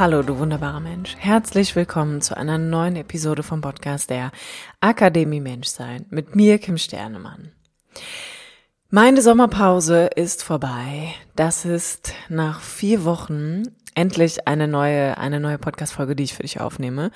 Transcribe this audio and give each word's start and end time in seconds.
Hallo, 0.00 0.22
du 0.22 0.38
wunderbarer 0.38 0.80
Mensch. 0.80 1.14
Herzlich 1.18 1.76
willkommen 1.76 2.22
zu 2.22 2.34
einer 2.34 2.56
neuen 2.56 2.96
Episode 2.96 3.42
vom 3.42 3.60
Podcast 3.60 4.08
der 4.08 4.32
Akademie 4.80 5.40
Menschsein 5.40 6.06
mit 6.08 6.34
mir, 6.34 6.56
Kim 6.56 6.78
Sternemann. 6.78 7.52
Meine 8.88 9.20
Sommerpause 9.20 10.06
ist 10.06 10.42
vorbei. 10.42 11.12
Das 11.36 11.66
ist 11.66 12.14
nach 12.30 12.62
vier 12.62 13.04
Wochen 13.04 13.64
endlich 13.94 14.48
eine 14.48 14.68
neue, 14.68 15.18
eine 15.18 15.38
neue 15.38 15.58
Podcast-Folge, 15.58 16.16
die 16.16 16.24
ich 16.24 16.34
für 16.34 16.44
dich 16.44 16.62
aufnehme. 16.62 17.10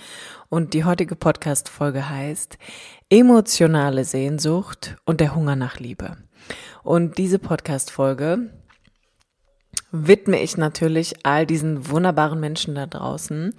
Und 0.50 0.74
die 0.74 0.84
heutige 0.84 1.16
Podcast-Folge 1.16 2.10
heißt 2.10 2.58
Emotionale 3.08 4.04
Sehnsucht 4.04 4.98
und 5.06 5.22
der 5.22 5.34
Hunger 5.34 5.56
nach 5.56 5.78
Liebe. 5.78 6.18
Und 6.82 7.16
diese 7.16 7.38
Podcast-Folge 7.38 8.50
widme 9.94 10.42
ich 10.42 10.56
natürlich 10.56 11.24
all 11.24 11.46
diesen 11.46 11.88
wunderbaren 11.88 12.40
Menschen 12.40 12.74
da 12.74 12.86
draußen, 12.86 13.54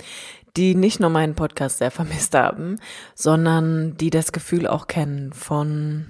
die 0.57 0.75
nicht 0.75 0.99
nur 0.99 1.09
meinen 1.09 1.35
Podcast 1.35 1.77
sehr 1.77 1.91
vermisst 1.91 2.35
haben, 2.35 2.77
sondern 3.15 3.95
die 3.97 4.09
das 4.09 4.33
Gefühl 4.33 4.67
auch 4.67 4.87
kennen 4.87 5.31
von 5.31 6.07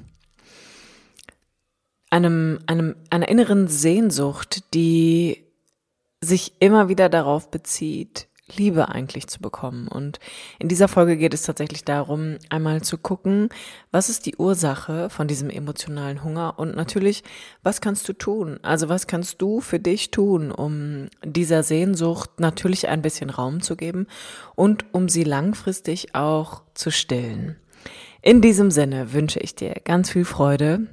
einem, 2.10 2.60
einem, 2.66 2.96
einer 3.10 3.28
inneren 3.28 3.68
Sehnsucht, 3.68 4.74
die 4.74 5.46
sich 6.22 6.54
immer 6.60 6.90
wieder 6.90 7.10
darauf 7.10 7.52
bezieht, 7.52 8.28
Liebe 8.54 8.90
eigentlich 8.90 9.28
zu 9.28 9.40
bekommen. 9.40 9.88
Und 9.88 10.20
in 10.60 10.68
dieser 10.68 10.88
Folge 10.88 11.18
geht 11.18 11.34
es 11.34 11.44
tatsächlich 11.44 11.84
darum, 11.84 12.38
einmal 12.50 12.82
zu 12.82 12.98
gucken, 12.98 13.50
was 13.92 14.10
ist 14.10 14.26
die 14.26 14.36
Ursache 14.36 15.10
von 15.10 15.28
diesem 15.28 15.50
emotionalen 15.50 16.24
Hunger 16.24 16.56
und 16.58 16.76
natürlich, 16.76 17.24
was 17.64 17.82
kannst 17.82 18.08
du 18.08 18.14
tun? 18.14 18.60
Also 18.62 18.88
was 18.88 19.08
kannst 19.08 19.42
du 19.42 19.62
für 19.62 19.80
dich 19.80 20.12
tun, 20.12 20.52
um 20.52 21.08
dieser 21.24 21.64
Sehnsucht 21.64 22.40
natürlich 22.40 22.88
ein 22.88 23.02
bisschen 23.02 23.32
Raum 23.32 23.62
zu 23.62 23.76
geben 23.76 24.06
und 24.56 24.86
um 24.94 25.10
sie 25.10 25.24
langfristig 25.24 26.14
auch 26.14 26.62
zu 26.76 26.92
stillen. 26.92 27.56
In 28.22 28.42
diesem 28.42 28.72
Sinne 28.72 29.14
wünsche 29.14 29.40
ich 29.40 29.56
dir 29.56 29.76
ganz 29.84 30.12
viel 30.12 30.26
Freude 30.26 30.88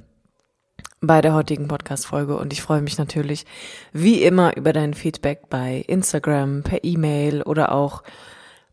bei 1.05 1.19
der 1.19 1.33
heutigen 1.33 1.67
Podcast-Folge 1.67 2.37
und 2.37 2.53
ich 2.53 2.61
freue 2.61 2.81
mich 2.81 2.97
natürlich 2.97 3.45
wie 3.91 4.23
immer 4.23 4.55
über 4.55 4.71
dein 4.71 4.93
Feedback 4.93 5.49
bei 5.49 5.83
Instagram, 5.85 6.63
per 6.63 6.85
E-Mail 6.85 7.41
oder 7.43 7.73
auch 7.73 8.03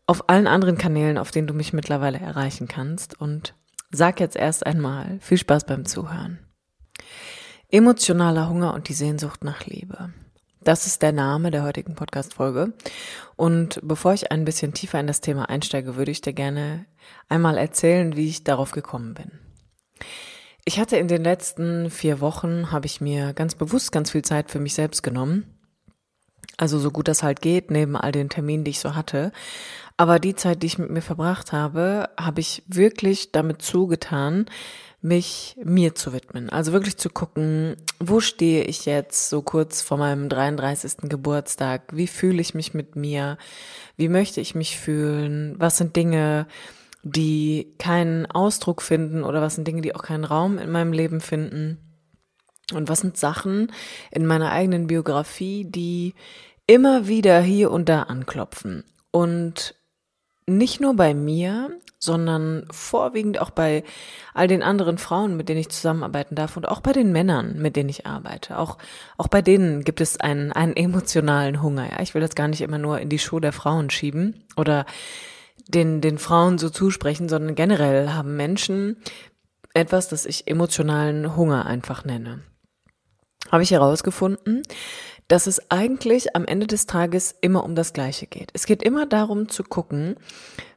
auf 0.07 0.29
allen 0.29 0.47
anderen 0.47 0.77
Kanälen, 0.77 1.17
auf 1.17 1.31
denen 1.31 1.47
du 1.47 1.53
mich 1.53 1.73
mittlerweile 1.73 2.19
erreichen 2.19 2.69
kannst 2.69 3.19
und 3.19 3.53
sag 3.91 4.21
jetzt 4.21 4.37
erst 4.37 4.65
einmal 4.65 5.19
viel 5.19 5.37
Spaß 5.37 5.65
beim 5.65 5.85
Zuhören. 5.85 6.39
Emotionaler 7.69 8.47
Hunger 8.47 8.73
und 8.73 8.87
die 8.87 8.93
Sehnsucht 8.93 9.43
nach 9.43 9.65
Liebe. 9.65 10.13
Das 10.63 10.87
ist 10.87 11.01
der 11.01 11.11
Name 11.11 11.51
der 11.51 11.63
heutigen 11.63 11.95
Podcast-Folge. 11.95 12.71
Und 13.35 13.79
bevor 13.83 14.13
ich 14.13 14.31
ein 14.31 14.45
bisschen 14.45 14.73
tiefer 14.73 14.99
in 14.99 15.07
das 15.07 15.19
Thema 15.19 15.49
einsteige, 15.49 15.97
würde 15.97 16.11
ich 16.11 16.21
dir 16.21 16.33
gerne 16.33 16.85
einmal 17.27 17.57
erzählen, 17.57 18.15
wie 18.15 18.29
ich 18.29 18.45
darauf 18.45 18.71
gekommen 18.71 19.15
bin. 19.15 19.31
Ich 20.63 20.79
hatte 20.79 20.97
in 20.97 21.07
den 21.07 21.23
letzten 21.23 21.89
vier 21.89 22.19
Wochen, 22.19 22.71
habe 22.71 22.85
ich 22.85 23.01
mir 23.01 23.33
ganz 23.33 23.55
bewusst 23.55 23.91
ganz 23.91 24.11
viel 24.11 24.21
Zeit 24.21 24.51
für 24.51 24.59
mich 24.59 24.75
selbst 24.75 25.01
genommen. 25.01 25.45
Also 26.57 26.77
so 26.77 26.91
gut 26.91 27.07
das 27.07 27.23
halt 27.23 27.41
geht, 27.41 27.71
neben 27.71 27.95
all 27.95 28.11
den 28.11 28.29
Terminen, 28.29 28.63
die 28.63 28.71
ich 28.71 28.79
so 28.79 28.93
hatte. 28.95 29.31
Aber 29.97 30.19
die 30.19 30.35
Zeit, 30.35 30.61
die 30.61 30.67
ich 30.67 30.77
mit 30.77 30.91
mir 30.91 31.01
verbracht 31.01 31.51
habe, 31.51 32.09
habe 32.19 32.41
ich 32.41 32.63
wirklich 32.67 33.31
damit 33.31 33.61
zugetan, 33.61 34.45
mich 35.01 35.57
mir 35.63 35.95
zu 35.95 36.13
widmen. 36.13 36.49
Also 36.49 36.73
wirklich 36.73 36.97
zu 36.97 37.09
gucken, 37.09 37.75
wo 37.99 38.19
stehe 38.19 38.63
ich 38.63 38.85
jetzt 38.85 39.29
so 39.29 39.41
kurz 39.41 39.81
vor 39.81 39.97
meinem 39.97 40.29
33. 40.29 41.09
Geburtstag? 41.09 41.83
Wie 41.91 42.07
fühle 42.07 42.41
ich 42.41 42.53
mich 42.53 42.75
mit 42.75 42.95
mir? 42.95 43.37
Wie 43.97 44.09
möchte 44.09 44.41
ich 44.41 44.53
mich 44.53 44.77
fühlen? 44.77 45.55
Was 45.57 45.77
sind 45.77 45.95
Dinge, 45.95 46.45
die 47.03 47.73
keinen 47.77 48.25
Ausdruck 48.25 48.81
finden 48.81 49.23
oder 49.23 49.41
was 49.41 49.55
sind 49.55 49.67
Dinge, 49.67 49.81
die 49.81 49.95
auch 49.95 50.03
keinen 50.03 50.23
Raum 50.23 50.57
in 50.57 50.71
meinem 50.71 50.93
Leben 50.93 51.21
finden. 51.21 51.77
Und 52.73 52.89
was 52.89 52.99
sind 52.99 53.17
Sachen 53.17 53.71
in 54.11 54.25
meiner 54.25 54.51
eigenen 54.51 54.87
Biografie, 54.87 55.65
die 55.65 56.13
immer 56.67 57.07
wieder 57.07 57.41
hier 57.41 57.71
und 57.71 57.89
da 57.89 58.03
anklopfen. 58.03 58.83
Und 59.11 59.75
nicht 60.47 60.79
nur 60.79 60.95
bei 60.95 61.13
mir, 61.13 61.71
sondern 61.99 62.65
vorwiegend 62.71 63.39
auch 63.39 63.51
bei 63.51 63.83
all 64.33 64.47
den 64.47 64.63
anderen 64.63 64.97
Frauen, 64.97 65.37
mit 65.37 65.49
denen 65.49 65.59
ich 65.59 65.69
zusammenarbeiten 65.69 66.35
darf 66.35 66.57
und 66.57 66.67
auch 66.67 66.81
bei 66.81 66.93
den 66.93 67.11
Männern, 67.11 67.61
mit 67.61 67.75
denen 67.75 67.89
ich 67.89 68.07
arbeite. 68.07 68.57
Auch, 68.57 68.77
auch 69.17 69.27
bei 69.27 69.41
denen 69.41 69.83
gibt 69.83 70.01
es 70.01 70.19
einen, 70.19 70.51
einen 70.51 70.75
emotionalen 70.75 71.61
Hunger. 71.61 71.91
Ja, 71.91 72.01
ich 72.01 72.13
will 72.13 72.21
das 72.21 72.35
gar 72.35 72.47
nicht 72.47 72.61
immer 72.61 72.79
nur 72.79 72.99
in 72.99 73.09
die 73.09 73.19
Show 73.19 73.39
der 73.39 73.53
Frauen 73.53 73.89
schieben 73.89 74.43
oder 74.55 74.85
den, 75.73 76.01
den 76.01 76.17
Frauen 76.17 76.57
so 76.57 76.69
zusprechen, 76.69 77.29
sondern 77.29 77.55
generell 77.55 78.09
haben 78.09 78.35
Menschen 78.35 78.97
etwas, 79.73 80.09
das 80.09 80.25
ich 80.25 80.47
emotionalen 80.47 81.35
Hunger 81.35 81.65
einfach 81.65 82.03
nenne. 82.03 82.43
Habe 83.51 83.63
ich 83.63 83.71
herausgefunden, 83.71 84.63
dass 85.27 85.47
es 85.47 85.71
eigentlich 85.71 86.35
am 86.35 86.45
Ende 86.45 86.67
des 86.67 86.85
Tages 86.85 87.33
immer 87.41 87.63
um 87.63 87.75
das 87.75 87.93
Gleiche 87.93 88.27
geht. 88.27 88.49
Es 88.53 88.65
geht 88.65 88.83
immer 88.83 89.05
darum 89.05 89.49
zu 89.49 89.63
gucken, 89.63 90.15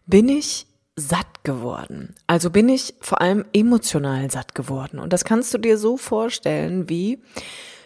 bin 0.07 0.29
ich 0.29 0.67
satt 0.97 1.43
geworden? 1.43 2.15
Also 2.27 2.51
bin 2.51 2.69
ich 2.69 2.95
vor 3.01 3.21
allem 3.21 3.45
emotional 3.53 4.31
satt 4.31 4.55
geworden? 4.55 4.99
Und 4.99 5.13
das 5.13 5.25
kannst 5.25 5.53
du 5.53 5.59
dir 5.59 5.77
so 5.77 5.97
vorstellen, 5.97 6.89
wie 6.89 7.23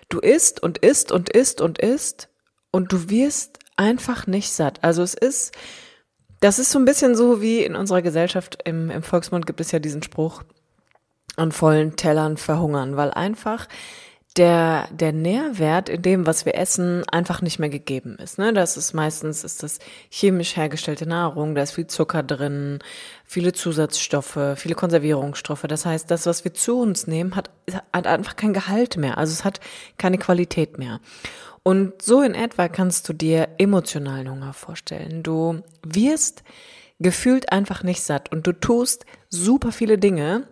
du 0.08 0.18
isst 0.18 0.62
und 0.62 0.78
isst 0.78 1.10
und 1.10 1.30
isst 1.30 1.60
und 1.60 1.78
isst 1.78 2.28
und 2.70 2.92
du 2.92 3.08
wirst 3.08 3.58
einfach 3.76 4.26
nicht 4.26 4.52
satt. 4.52 4.84
Also 4.84 5.02
es 5.02 5.14
ist 5.14 5.52
das 6.40 6.58
ist 6.58 6.70
so 6.70 6.78
ein 6.78 6.84
bisschen 6.84 7.16
so 7.16 7.40
wie 7.40 7.64
in 7.64 7.74
unserer 7.74 8.02
Gesellschaft 8.02 8.58
im, 8.64 8.90
im 8.90 9.02
Volksmund 9.02 9.46
gibt 9.46 9.60
es 9.60 9.72
ja 9.72 9.78
diesen 9.78 10.02
Spruch, 10.02 10.42
an 11.36 11.52
vollen 11.52 11.96
Tellern 11.96 12.36
verhungern, 12.36 12.96
weil 12.96 13.12
einfach 13.12 13.68
der, 14.36 14.88
der 14.92 15.12
Nährwert 15.12 15.88
in 15.88 16.02
dem, 16.02 16.26
was 16.26 16.46
wir 16.46 16.54
essen, 16.54 17.02
einfach 17.08 17.42
nicht 17.42 17.58
mehr 17.58 17.70
gegeben 17.70 18.16
ist. 18.22 18.38
Ne? 18.38 18.52
Das 18.52 18.76
ist 18.76 18.92
meistens 18.92 19.42
ist 19.42 19.62
das 19.62 19.78
chemisch 20.10 20.56
hergestellte 20.56 21.06
Nahrung, 21.06 21.54
da 21.54 21.62
ist 21.62 21.72
viel 21.72 21.86
Zucker 21.86 22.22
drin, 22.22 22.78
viele 23.24 23.52
Zusatzstoffe, 23.52 24.38
viele 24.56 24.74
Konservierungsstoffe. 24.74 25.62
Das 25.62 25.86
heißt, 25.86 26.10
das, 26.10 26.26
was 26.26 26.44
wir 26.44 26.54
zu 26.54 26.80
uns 26.80 27.06
nehmen, 27.06 27.34
hat, 27.34 27.50
hat 27.92 28.06
einfach 28.06 28.36
kein 28.36 28.52
Gehalt 28.52 28.96
mehr. 28.96 29.18
Also 29.18 29.32
es 29.32 29.44
hat 29.44 29.60
keine 29.96 30.18
Qualität 30.18 30.78
mehr. 30.78 31.00
Und 31.68 32.00
so 32.00 32.22
in 32.22 32.34
etwa 32.34 32.66
kannst 32.66 33.06
du 33.10 33.12
dir 33.12 33.50
emotionalen 33.58 34.30
Hunger 34.30 34.54
vorstellen. 34.54 35.22
Du 35.22 35.62
wirst 35.82 36.42
gefühlt 36.98 37.52
einfach 37.52 37.82
nicht 37.82 38.00
satt 38.00 38.32
und 38.32 38.46
du 38.46 38.52
tust 38.52 39.04
super 39.28 39.70
viele 39.70 39.98
Dinge, 39.98 40.48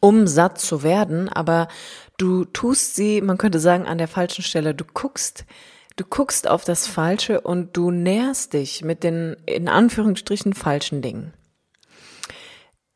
um 0.00 0.26
satt 0.26 0.58
zu 0.58 0.82
werden, 0.82 1.28
aber 1.28 1.68
du 2.16 2.46
tust 2.46 2.96
sie, 2.96 3.20
man 3.20 3.36
könnte 3.36 3.60
sagen, 3.60 3.84
an 3.84 3.98
der 3.98 4.08
falschen 4.08 4.42
Stelle. 4.42 4.74
Du 4.74 4.86
guckst, 4.86 5.44
du 5.96 6.06
guckst 6.06 6.48
auf 6.48 6.64
das 6.64 6.86
Falsche 6.86 7.42
und 7.42 7.76
du 7.76 7.90
nährst 7.90 8.54
dich 8.54 8.82
mit 8.82 9.04
den 9.04 9.36
in 9.44 9.68
Anführungsstrichen 9.68 10.54
falschen 10.54 11.02
Dingen. 11.02 11.34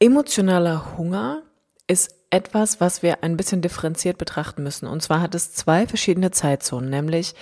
Emotionaler 0.00 0.96
Hunger 0.96 1.42
ist 1.86 2.21
etwas, 2.32 2.80
was 2.80 3.02
wir 3.02 3.22
ein 3.22 3.36
bisschen 3.36 3.60
differenziert 3.60 4.18
betrachten 4.18 4.62
müssen. 4.62 4.86
Und 4.86 5.02
zwar 5.02 5.20
hat 5.20 5.34
es 5.34 5.52
zwei 5.52 5.86
verschiedene 5.86 6.30
Zeitzonen, 6.30 6.88
nämlich 6.88 7.34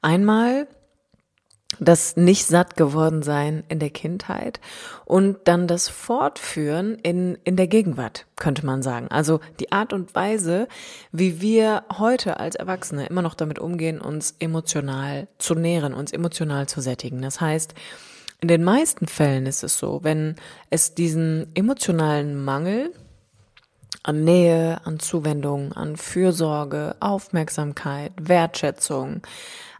einmal 0.00 0.66
das 1.78 2.16
nicht 2.16 2.46
satt 2.46 2.76
geworden 2.76 3.22
sein 3.22 3.62
in 3.68 3.78
der 3.78 3.90
Kindheit 3.90 4.58
und 5.04 5.36
dann 5.44 5.66
das 5.66 5.90
Fortführen 5.90 6.94
in, 7.02 7.36
in 7.44 7.56
der 7.56 7.66
Gegenwart, 7.66 8.24
könnte 8.36 8.64
man 8.64 8.82
sagen. 8.82 9.08
Also 9.08 9.40
die 9.60 9.70
Art 9.70 9.92
und 9.92 10.14
Weise, 10.14 10.66
wie 11.12 11.42
wir 11.42 11.84
heute 11.98 12.40
als 12.40 12.56
Erwachsene 12.56 13.06
immer 13.06 13.20
noch 13.20 13.34
damit 13.34 13.58
umgehen, 13.58 14.00
uns 14.00 14.34
emotional 14.38 15.28
zu 15.36 15.54
nähren, 15.54 15.92
uns 15.92 16.10
emotional 16.10 16.66
zu 16.66 16.80
sättigen. 16.80 17.20
Das 17.20 17.38
heißt, 17.38 17.74
in 18.40 18.48
den 18.48 18.64
meisten 18.64 19.06
Fällen 19.06 19.44
ist 19.44 19.62
es 19.62 19.78
so, 19.78 20.00
wenn 20.02 20.36
es 20.70 20.94
diesen 20.94 21.48
emotionalen 21.54 22.42
Mangel 22.42 22.94
an 24.02 24.24
Nähe, 24.24 24.80
an 24.84 25.00
Zuwendung, 25.00 25.72
an 25.72 25.96
Fürsorge, 25.96 26.96
Aufmerksamkeit, 27.00 28.12
Wertschätzung, 28.20 29.22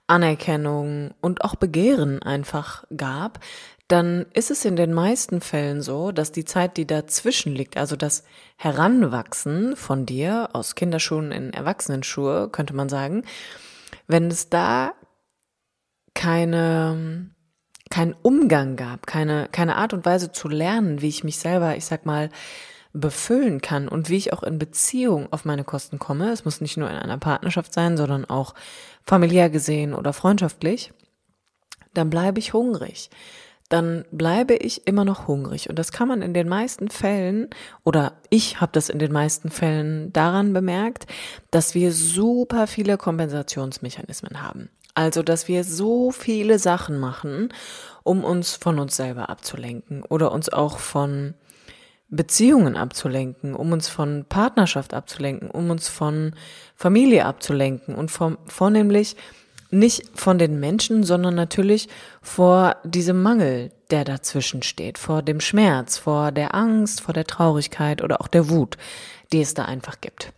Anerkennung 0.06 1.12
und 1.20 1.44
auch 1.44 1.54
Begehren 1.54 2.22
einfach 2.22 2.84
gab, 2.96 3.40
dann 3.88 4.26
ist 4.34 4.50
es 4.50 4.66
in 4.66 4.76
den 4.76 4.92
meisten 4.92 5.40
Fällen 5.40 5.80
so, 5.80 6.12
dass 6.12 6.30
die 6.30 6.44
Zeit, 6.44 6.76
die 6.76 6.86
dazwischen 6.86 7.54
liegt, 7.54 7.78
also 7.78 7.96
das 7.96 8.22
Heranwachsen 8.56 9.76
von 9.76 10.04
dir 10.04 10.50
aus 10.52 10.74
Kinderschuhen 10.74 11.32
in 11.32 11.54
Erwachsenenschuhe, 11.54 12.50
könnte 12.50 12.74
man 12.74 12.90
sagen, 12.90 13.24
wenn 14.06 14.30
es 14.30 14.50
da 14.50 14.92
keine, 16.14 17.30
kein 17.90 18.14
Umgang 18.20 18.76
gab, 18.76 19.06
keine, 19.06 19.48
keine 19.52 19.76
Art 19.76 19.94
und 19.94 20.04
Weise 20.04 20.32
zu 20.32 20.48
lernen, 20.48 21.00
wie 21.00 21.08
ich 21.08 21.24
mich 21.24 21.38
selber, 21.38 21.76
ich 21.76 21.86
sag 21.86 22.04
mal, 22.04 22.28
befüllen 22.92 23.60
kann 23.60 23.88
und 23.88 24.08
wie 24.08 24.16
ich 24.16 24.32
auch 24.32 24.42
in 24.42 24.58
Beziehung 24.58 25.32
auf 25.32 25.44
meine 25.44 25.64
Kosten 25.64 25.98
komme. 25.98 26.30
Es 26.32 26.44
muss 26.44 26.60
nicht 26.60 26.76
nur 26.76 26.90
in 26.90 26.96
einer 26.96 27.18
Partnerschaft 27.18 27.72
sein, 27.72 27.96
sondern 27.96 28.24
auch 28.24 28.54
familiär 29.04 29.50
gesehen 29.50 29.94
oder 29.94 30.12
freundschaftlich. 30.12 30.92
Dann 31.94 32.10
bleibe 32.10 32.38
ich 32.38 32.52
hungrig 32.52 33.10
dann 33.68 34.06
bleibe 34.10 34.54
ich 34.54 34.86
immer 34.86 35.04
noch 35.04 35.28
hungrig. 35.28 35.68
Und 35.68 35.78
das 35.78 35.92
kann 35.92 36.08
man 36.08 36.22
in 36.22 36.32
den 36.32 36.48
meisten 36.48 36.88
Fällen, 36.88 37.50
oder 37.84 38.14
ich 38.30 38.60
habe 38.60 38.72
das 38.72 38.88
in 38.88 38.98
den 38.98 39.12
meisten 39.12 39.50
Fällen 39.50 40.12
daran 40.12 40.52
bemerkt, 40.52 41.06
dass 41.50 41.74
wir 41.74 41.92
super 41.92 42.66
viele 42.66 42.96
Kompensationsmechanismen 42.96 44.42
haben. 44.42 44.70
Also, 44.94 45.22
dass 45.22 45.48
wir 45.48 45.64
so 45.64 46.10
viele 46.10 46.58
Sachen 46.58 46.98
machen, 46.98 47.52
um 48.02 48.24
uns 48.24 48.56
von 48.56 48.78
uns 48.78 48.96
selber 48.96 49.28
abzulenken 49.28 50.02
oder 50.02 50.32
uns 50.32 50.48
auch 50.48 50.78
von 50.78 51.34
Beziehungen 52.10 52.76
abzulenken, 52.76 53.54
um 53.54 53.72
uns 53.72 53.88
von 53.88 54.24
Partnerschaft 54.28 54.94
abzulenken, 54.94 55.50
um 55.50 55.70
uns 55.70 55.88
von 55.88 56.34
Familie 56.74 57.26
abzulenken 57.26 57.94
und 57.94 58.10
vom, 58.10 58.38
vornehmlich 58.46 59.16
nicht 59.70 60.18
von 60.18 60.38
den 60.38 60.58
Menschen, 60.58 61.04
sondern 61.04 61.34
natürlich 61.34 61.88
vor 62.22 62.76
diesem 62.84 63.22
Mangel, 63.22 63.70
der 63.90 64.04
dazwischen 64.04 64.62
steht, 64.62 64.96
vor 64.96 65.22
dem 65.22 65.40
Schmerz, 65.40 65.98
vor 65.98 66.32
der 66.32 66.54
Angst, 66.54 67.02
vor 67.02 67.12
der 67.12 67.24
Traurigkeit 67.24 68.02
oder 68.02 68.20
auch 68.20 68.28
der 68.28 68.48
Wut, 68.48 68.78
die 69.32 69.42
es 69.42 69.54
da 69.54 69.64
einfach 69.66 70.00
gibt. 70.00 70.32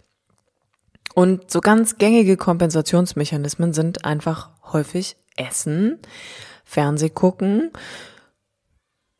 Und 1.14 1.50
so 1.50 1.60
ganz 1.60 1.98
gängige 1.98 2.36
Kompensationsmechanismen 2.36 3.72
sind 3.72 4.04
einfach 4.04 4.50
häufig 4.72 5.16
Essen, 5.36 5.98
Fernseh 6.64 7.10
gucken, 7.10 7.70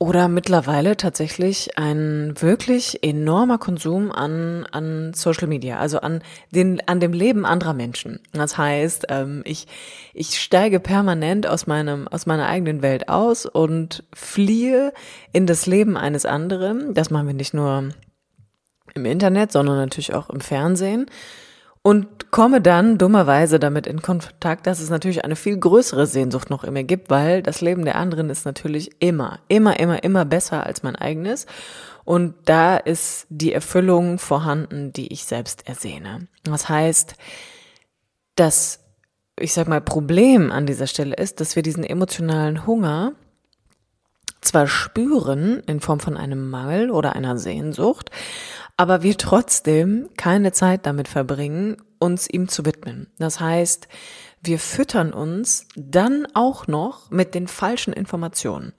oder 0.03 0.29
mittlerweile 0.29 0.97
tatsächlich 0.97 1.77
ein 1.77 2.33
wirklich 2.41 3.05
enormer 3.05 3.59
Konsum 3.59 4.11
an, 4.11 4.67
an 4.73 5.13
Social 5.13 5.47
Media, 5.47 5.79
also 5.79 6.01
an, 6.01 6.23
den, 6.51 6.81
an 6.89 7.01
dem 7.01 7.13
Leben 7.13 7.45
anderer 7.45 7.75
Menschen. 7.75 8.19
Das 8.33 8.57
heißt, 8.57 9.09
ähm, 9.11 9.43
ich, 9.45 9.67
ich 10.15 10.41
steige 10.41 10.81
permanent 10.81 11.47
aus, 11.47 11.67
meinem, 11.67 12.09
aus 12.09 12.25
meiner 12.25 12.49
eigenen 12.49 12.81
Welt 12.81 13.11
aus 13.11 13.45
und 13.45 14.03
fliehe 14.15 14.95
in 15.35 15.47
das 15.47 15.67
Leben 15.67 15.99
eines 15.99 16.25
anderen. 16.25 16.95
Das 16.95 17.11
machen 17.11 17.27
wir 17.27 17.35
nicht 17.35 17.53
nur 17.53 17.91
im 18.95 19.05
Internet, 19.05 19.53
sondern 19.53 19.77
natürlich 19.77 20.15
auch 20.15 20.31
im 20.31 20.41
Fernsehen 20.41 21.11
und 21.83 22.31
komme 22.31 22.61
dann 22.61 22.99
dummerweise 22.99 23.59
damit 23.59 23.87
in 23.87 24.03
Kontakt, 24.03 24.67
dass 24.67 24.81
es 24.81 24.91
natürlich 24.91 25.25
eine 25.25 25.37
viel 25.37 25.59
größere 25.59 26.07
Sehnsucht 26.07 26.51
noch 26.51 26.65
in 26.65 26.75
mir 26.75 26.85
gibt, 26.85 27.11
weil 27.11 27.43
das 27.43 27.61
Leben 27.61 27.85
der 27.85 27.97
anderen 27.97 28.31
ist 28.31 28.45
natürlich 28.45 28.91
immer, 29.01 29.41
immer, 29.49 29.81
immer, 29.81 30.03
immer 30.05 30.25
besser 30.25 30.67
als 30.67 30.83
mein 30.83 30.97
eigenes. 30.97 31.47
Und 32.05 32.35
da 32.45 32.77
ist 32.77 33.27
die 33.31 33.53
Erfüllung 33.53 34.19
vorhanden, 34.19 34.93
die 34.93 35.13
ich 35.13 35.25
selbst 35.25 35.67
ersehne. 35.69 36.29
Das 36.45 36.69
heißt, 36.69 37.15
das, 38.35 38.81
ich 39.39 39.53
sag 39.53 39.69
mal, 39.69 39.81
Problem 39.81 40.53
an 40.53 40.67
dieser 40.67 40.87
Stelle 40.87 41.17
ist, 41.17 41.41
dass 41.41 41.57
wir 41.57 41.63
diesen 41.63 41.85
emotionalen 41.85 42.67
Hunger 42.67 43.13
zwar 44.41 44.67
spüren 44.67 45.63
in 45.67 45.81
Form 45.81 46.01
von 46.01 46.17
einem 46.17 46.49
Mangel 46.49 46.91
oder 46.91 47.15
einer 47.15 47.37
Sehnsucht, 47.37 48.11
aber 48.81 49.03
wir 49.03 49.19
trotzdem 49.19 50.09
keine 50.17 50.53
Zeit 50.53 50.87
damit 50.87 51.07
verbringen, 51.07 51.77
uns 51.99 52.27
ihm 52.31 52.49
zu 52.49 52.65
widmen. 52.65 53.09
Das 53.19 53.39
heißt, 53.39 53.89
wir 54.43 54.59
füttern 54.59 55.13
uns 55.13 55.67
dann 55.77 56.27
auch 56.33 56.67
noch 56.67 57.11
mit 57.11 57.35
den 57.35 57.47
falschen 57.47 57.93
Informationen. 57.93 58.73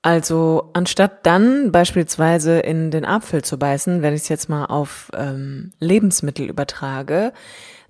Also 0.00 0.70
anstatt 0.72 1.26
dann 1.26 1.70
beispielsweise 1.70 2.60
in 2.60 2.90
den 2.90 3.04
Apfel 3.04 3.44
zu 3.44 3.58
beißen, 3.58 4.00
wenn 4.00 4.14
ich 4.14 4.22
es 4.22 4.30
jetzt 4.30 4.48
mal 4.48 4.64
auf 4.64 5.10
ähm, 5.12 5.72
Lebensmittel 5.80 6.48
übertrage, 6.48 7.34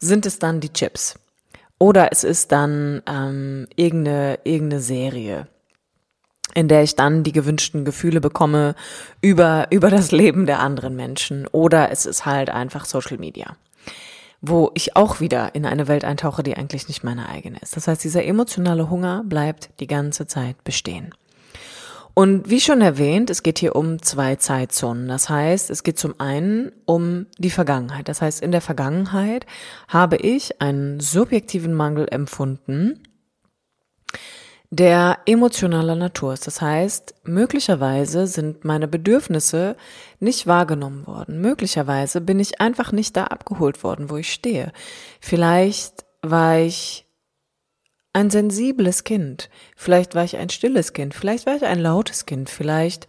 sind 0.01 0.27
es 0.27 0.41
dann 0.41 0.59
die 0.59 0.73
Chips. 0.73 1.15
Oder 1.79 2.11
es 2.11 2.25
ist 2.25 2.51
dann 2.51 3.03
ähm, 3.07 3.69
irgendeine, 3.77 4.41
irgendeine 4.43 4.83
Serie 4.83 5.47
in 6.55 6.69
der 6.69 6.83
ich 6.83 6.97
dann 6.97 7.23
die 7.23 7.33
gewünschten 7.33 7.85
Gefühle 7.85 8.21
bekomme 8.21 8.75
über, 9.21 9.69
über 9.71 9.91
das 9.91 10.13
Leben 10.13 10.47
der 10.47 10.61
anderen 10.61 10.97
Menschen. 10.97 11.47
Oder 11.49 11.91
es 11.91 12.07
ist 12.07 12.27
halt 12.27 12.51
einfach 12.51 12.85
Social 12.85 13.19
Media, 13.19 13.57
wo 14.41 14.71
ich 14.75 14.97
auch 14.97 15.21
wieder 15.21 15.55
in 15.55 15.67
eine 15.67 15.89
Welt 15.89 16.05
eintauche, 16.05 16.43
die 16.43 16.57
eigentlich 16.57 16.89
nicht 16.89 17.05
meine 17.05 17.29
eigene 17.29 17.59
ist. 17.61 17.77
Das 17.77 17.89
heißt, 17.89 18.03
dieser 18.03 18.25
emotionale 18.25 18.91
Hunger 18.91 19.23
bleibt 19.25 19.71
die 19.81 19.87
ganze 19.87 20.27
Zeit 20.27 20.63
bestehen. 20.65 21.15
Und 22.15 22.51
wie 22.51 22.61
schon 22.61 22.81
erwähnt, 22.81 23.31
es 23.31 23.43
geht 23.43 23.59
hier 23.59 23.77
um 23.77 24.03
zwei 24.03 24.37
Zeitzonen. 24.37 25.09
Das 25.09 25.29
heißt, 25.29 25.71
es 25.71 25.83
geht 25.83 25.99
zum 25.99 26.19
einen 26.19 26.73
um 26.85 27.27
die 27.39 27.51
Vergangenheit. 27.51 28.09
Das 28.09 28.21
heißt, 28.21 28.43
in 28.43 28.51
der 28.51 28.61
Vergangenheit 28.61 29.47
habe 29.89 30.17
ich 30.17 30.61
einen 30.61 31.01
subjektiven 31.01 31.73
Mangel 31.73 32.09
empfunden, 32.11 33.01
der 34.71 35.19
emotionaler 35.27 35.97
Natur 35.97 36.33
ist. 36.33 36.47
Das 36.47 36.61
heißt, 36.61 37.15
möglicherweise 37.25 38.29
sind 38.29 38.65
meine 38.65 38.87
Bedürfnisse 38.87 39.77
nicht 40.21 40.47
wahrgenommen 40.47 41.09
worden. 41.09 41.41
Möglicherweise 41.41 42.21
bin 42.21 42.39
ich 42.39 42.61
einfach 42.61 42.93
nicht 42.93 43.17
da 43.17 43.25
abgeholt 43.25 43.83
worden, 43.83 44.11
wo 44.11 44.17
ich 44.17 44.33
stehe. 44.33 44.73
Vielleicht 45.21 46.05
war 46.23 46.59
ich 46.59 47.05
ein 48.13 48.31
sensibles 48.31 49.03
Kind. 49.03 49.51
Vielleicht 49.77 50.15
war 50.15 50.25
ich 50.25 50.37
ein 50.37 50.51
stilles 50.51 50.93
Kind. 50.93 51.15
Vielleicht 51.15 51.47
war 51.47 51.57
ich 51.57 51.65
ein 51.65 51.81
lautes 51.81 52.25
Kind. 52.27 52.49
Vielleicht 52.49 53.09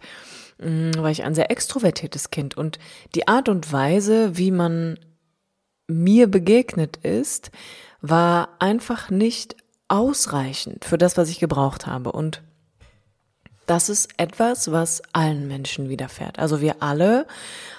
mh, 0.58 0.68
mm, 0.68 1.02
war 1.02 1.10
ich 1.10 1.22
ein 1.22 1.34
sehr 1.34 1.52
extrovertiertes 1.52 2.30
Kind. 2.30 2.56
Und 2.56 2.80
die 3.14 3.28
Art 3.28 3.48
und 3.48 3.72
Weise, 3.72 4.36
wie 4.36 4.50
man 4.50 4.98
mir 5.86 6.28
begegnet 6.28 6.96
ist, 6.98 7.52
war 8.00 8.56
einfach 8.58 9.10
nicht 9.10 9.61
ausreichend 9.92 10.86
für 10.86 10.96
das, 10.96 11.18
was 11.18 11.28
ich 11.28 11.38
gebraucht 11.38 11.86
habe. 11.86 12.12
Und 12.12 12.42
das 13.66 13.90
ist 13.90 14.08
etwas, 14.16 14.72
was 14.72 15.02
allen 15.12 15.46
Menschen 15.46 15.90
widerfährt. 15.90 16.38
Also 16.38 16.62
wir 16.62 16.82
alle 16.82 17.26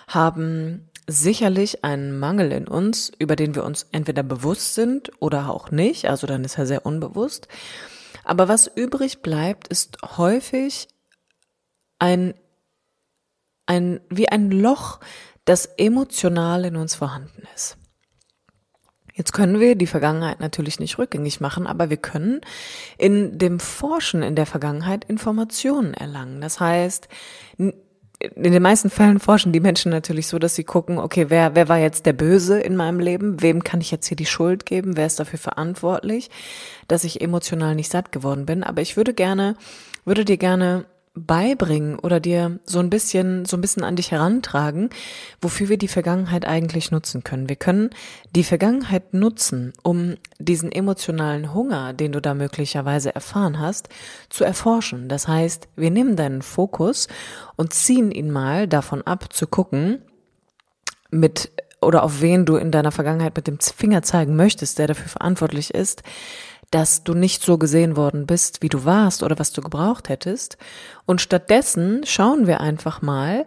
haben 0.08 0.88
sicherlich 1.08 1.84
einen 1.84 2.20
Mangel 2.20 2.51
in 2.51 2.67
uns, 2.67 3.12
über 3.17 3.36
den 3.36 3.55
wir 3.55 3.63
uns 3.63 3.88
entweder 3.91 4.22
bewusst 4.22 4.75
sind 4.75 5.12
oder 5.20 5.50
auch 5.50 5.72
nicht. 5.72 6.08
Also 6.08 6.27
dann 6.27 6.46
ist 6.46 6.58
er 6.60 6.67
sehr 6.67 6.86
unbewusst. 6.86 7.48
Aber 8.24 8.48
was 8.48 8.67
übrig 8.67 9.24
bleibt, 9.24 9.67
ist 9.67 9.98
häufig 10.17 10.88
ein, 11.98 12.36
ein, 13.65 14.01
wie 14.10 14.29
ein 14.29 14.51
Loch, 14.51 15.00
das 15.46 15.65
emotional 15.65 16.63
in 16.63 16.75
uns 16.75 16.93
vorhanden 16.93 17.43
ist. 17.55 17.75
Jetzt 19.13 19.32
können 19.32 19.60
wir 19.60 19.75
die 19.75 19.88
Vergangenheit 19.88 20.39
natürlich 20.39 20.79
nicht 20.79 20.98
rückgängig 20.98 21.39
machen, 21.39 21.67
aber 21.67 21.89
wir 21.89 21.98
können 21.98 22.41
in 22.98 23.38
dem 23.38 23.60
Forschen 23.60 24.24
in 24.24 24.36
der 24.36 24.48
Vergangenheit 24.48 25.05
Informationen 25.05 25.93
erlangen. 25.93 26.41
Das 26.41 26.60
heißt, 26.60 27.08
in 27.58 27.74
den 28.53 28.63
meisten 28.63 28.89
Fällen 28.89 29.20
forschen 29.20 29.51
die 29.51 29.60
Menschen 29.60 29.91
natürlich 29.91 30.27
so, 30.27 30.39
dass 30.39 30.55
sie 30.55 30.63
gucken, 30.63 30.98
okay, 30.98 31.25
wer, 31.29 31.55
wer 31.55 31.67
war 31.67 31.77
jetzt 31.77 32.05
der 32.05 32.13
Böse 32.13 32.60
in 32.60 32.75
meinem 32.75 33.00
Leben? 33.00 33.41
Wem 33.41 33.63
kann 33.63 33.82
ich 33.82 33.91
jetzt 33.91 34.08
hier 34.08 34.17
die 34.17 34.25
Schuld 34.25 34.65
geben? 34.65 34.98
Wer 34.98 35.05
ist 35.05 35.20
dafür 35.20 35.39
verantwortlich, 35.39 36.29
dass 36.88 37.03
ich 37.03 37.22
emotional 37.22 37.75
nicht 37.75 37.91
satt 37.91 38.12
geworden 38.12 38.46
bin? 38.46 38.63
Aber 38.63 38.82
ich 38.82 38.98
würde 38.98 39.13
gerne, 39.13 39.55
würde 40.05 40.25
dir 40.25 40.38
gerne 40.38 40.86
beibringen 41.15 42.00
oder 42.00 42.20
dir 42.20 42.60
so 42.65 42.79
ein 42.79 42.89
bisschen, 42.89 43.46
so 43.46 43.55
ein 43.55 43.62
bisschen 43.62 43.84
an 43.84 43.96
dich 43.96 44.12
herantragen, 44.12 44.89
wofür 45.41 45.70
wir 45.70 45.77
die 45.77 45.88
Vergangenheit 45.88 46.46
eigentlich 46.46 46.89
nutzen 46.89 47.24
können. 47.24 47.50
Wir 47.50 47.55
können 47.55 47.91
die 48.36 48.43
Vergangenheit 48.43 49.13
nutzen, 49.13 49.74
um 49.84 50.15
diesen 50.39 50.72
emotionalen 50.72 51.53
Hunger, 51.53 51.93
den 51.93 52.13
du 52.13 52.22
da 52.22 52.34
möglicherweise 52.34 53.13
erfahren 53.13 53.60
hast, 53.60 53.89
zu 54.29 54.43
erforschen. 54.43 55.08
Das 55.08 55.27
heißt, 55.27 55.67
wir 55.75 55.91
nehmen 55.91 56.15
deinen 56.15 56.41
Fokus 56.41 57.08
und 57.55 57.74
ziehen 57.74 58.12
ihn 58.12 58.32
mal 58.32 58.67
davon 58.67 59.03
ab, 59.03 59.32
zu 59.32 59.46
gucken, 59.46 60.01
mit 61.12 61.51
oder 61.79 62.03
auf 62.03 62.22
wen 62.22 62.46
du 62.46 62.55
in 62.55 62.72
deiner 62.72 62.91
Vergangenheit 62.91 63.36
mit 63.36 63.46
dem 63.46 63.60
Finger 63.60 64.01
zeigen 64.01 64.36
möchtest, 64.36 64.79
der 64.79 64.88
dafür 64.88 65.10
verantwortlich 65.10 65.74
ist, 65.74 66.01
dass 66.74 67.03
du 67.03 67.13
nicht 67.13 67.44
so 67.44 67.58
gesehen 67.58 67.96
worden 67.96 68.25
bist, 68.25 68.62
wie 68.62 68.70
du 68.70 68.84
warst 68.84 69.22
oder 69.22 69.38
was 69.38 69.51
du 69.51 69.62
gebraucht 69.62 70.10
hättest. 70.10 70.58
Und 71.06 71.22
stattdessen 71.22 72.03
schauen 72.06 72.48
wir 72.48 72.62
einfach 72.62 73.01
mal, 73.01 73.46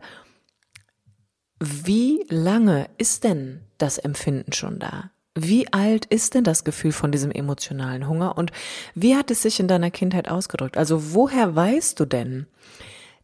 wie 1.59 2.25
lange 2.29 2.89
ist 2.99 3.25
denn 3.25 3.63
das 3.79 3.99
Empfinden 3.99 4.53
schon 4.53 4.79
da? 4.79 5.11
wie 5.39 5.71
alt 5.71 6.07
ist 6.07 6.35
denn 6.35 6.45
das 6.45 6.65
Gefühl 6.65 6.93
von 6.93 7.13
diesem 7.13 7.31
emotionalen 7.31 8.09
Hunger 8.09 8.39
und 8.39 8.53
wie 8.95 9.17
hat 9.17 9.31
es 9.31 9.43
sich 9.43 9.61
in 9.61 9.69
deiner 9.69 9.91
Kindheit 9.91 10.31
ausgedrückt? 10.31 10.79
Also 10.79 11.13
woher 11.13 11.55
weißt 11.55 12.01
du 12.01 12.07
denn, 12.07 12.47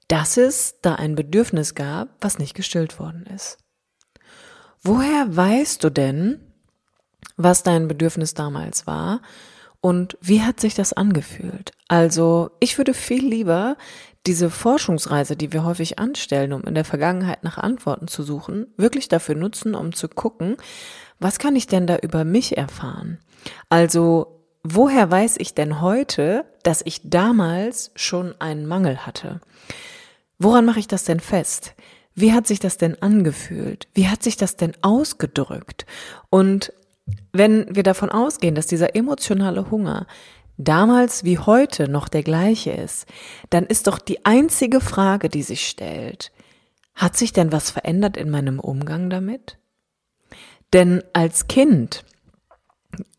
dass 0.09 0.37
es 0.37 0.79
da 0.83 0.95
ein 0.95 1.15
Bedürfnis 1.15 1.75
gab, 1.75 2.09
was 2.21 2.39
nicht 2.39 2.55
gestillt 2.55 2.99
worden 2.99 3.25
ist? 3.35 3.57
Woher 4.83 5.35
weißt 5.35 5.83
du 5.83 5.91
denn, 5.91 6.41
was 7.39 7.63
dein 7.63 7.89
Bedürfnis 7.89 8.35
damals 8.35 8.87
war 8.87 9.23
und 9.83 10.17
wie 10.21 10.43
hat 10.43 10.61
sich 10.61 10.75
das 10.75 10.93
angefühlt? 10.93 11.73
Also 11.89 12.53
ich 12.61 12.79
würde 12.79 12.95
viel 12.95 13.27
lieber 13.27 13.77
diese 14.27 14.49
Forschungsreise, 14.49 15.37
die 15.37 15.53
wir 15.53 15.65
häufig 15.65 15.99
anstellen, 15.99 16.53
um 16.53 16.63
in 16.63 16.75
der 16.75 16.85
Vergangenheit 16.85 17.43
nach 17.43 17.59
Antworten 17.59 18.07
zu 18.07 18.23
suchen, 18.23 18.69
wirklich 18.77 19.09
dafür 19.09 19.35
nutzen, 19.35 19.75
um 19.75 19.93
zu 19.93 20.09
gucken, 20.09 20.57
was 21.19 21.41
kann 21.41 21.57
ich 21.57 21.67
denn 21.67 21.89
da 21.89 21.97
über 21.97 22.25
mich 22.25 22.57
erfahren? 22.57 23.19
Also, 23.69 24.45
woher 24.63 25.11
weiß 25.11 25.35
ich 25.39 25.53
denn 25.55 25.81
heute, 25.81 26.45
dass 26.63 26.83
ich 26.85 27.01
damals 27.11 27.91
schon 27.97 28.41
einen 28.41 28.67
Mangel 28.67 29.05
hatte? 29.05 29.41
Woran 30.39 30.65
mache 30.65 30.79
ich 30.79 30.87
das 30.87 31.03
denn 31.03 31.21
fest? 31.21 31.75
Wie 32.15 32.33
hat 32.33 32.47
sich 32.47 32.61
das 32.61 32.77
denn 32.77 33.03
angefühlt? 33.03 33.89
Wie 33.95 34.09
hat 34.09 34.23
sich 34.23 34.37
das 34.37 34.57
denn 34.57 34.75
ausgedrückt? 34.83 35.87
Und 36.31 36.73
wenn 37.33 37.75
wir 37.75 37.83
davon 37.83 38.11
ausgehen, 38.11 38.55
dass 38.55 38.67
dieser 38.67 38.95
emotionale 38.95 39.71
Hunger 39.71 40.07
damals 40.59 41.25
wie 41.25 41.39
heute 41.39 41.89
noch 41.89 42.09
der 42.09 42.23
gleiche 42.23 42.73
ist, 42.73 43.07
dann 43.51 43.65
ist 43.65 43.87
doch 43.87 43.99
die 43.99 44.25
einzige 44.25 44.81
Frage, 44.81 45.29
die 45.29 45.43
sich 45.43 45.67
stellt, 45.67 46.31
hat 46.95 47.17
sich 47.17 47.33
denn 47.33 47.53
was 47.53 47.71
verändert 47.71 48.17
in 48.17 48.31
meinem 48.31 48.61
Umgang 48.61 49.09
damit? 49.09 49.59
Denn 50.73 51.03
als 51.13 51.49
Kind 51.49 52.05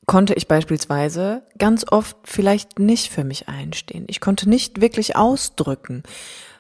konnte 0.05 0.33
ich 0.33 0.47
beispielsweise 0.47 1.43
ganz 1.57 1.85
oft 1.89 2.17
vielleicht 2.23 2.79
nicht 2.79 3.11
für 3.11 3.23
mich 3.23 3.47
einstehen. 3.47 4.05
Ich 4.07 4.19
konnte 4.19 4.49
nicht 4.49 4.81
wirklich 4.81 5.15
ausdrücken, 5.15 6.03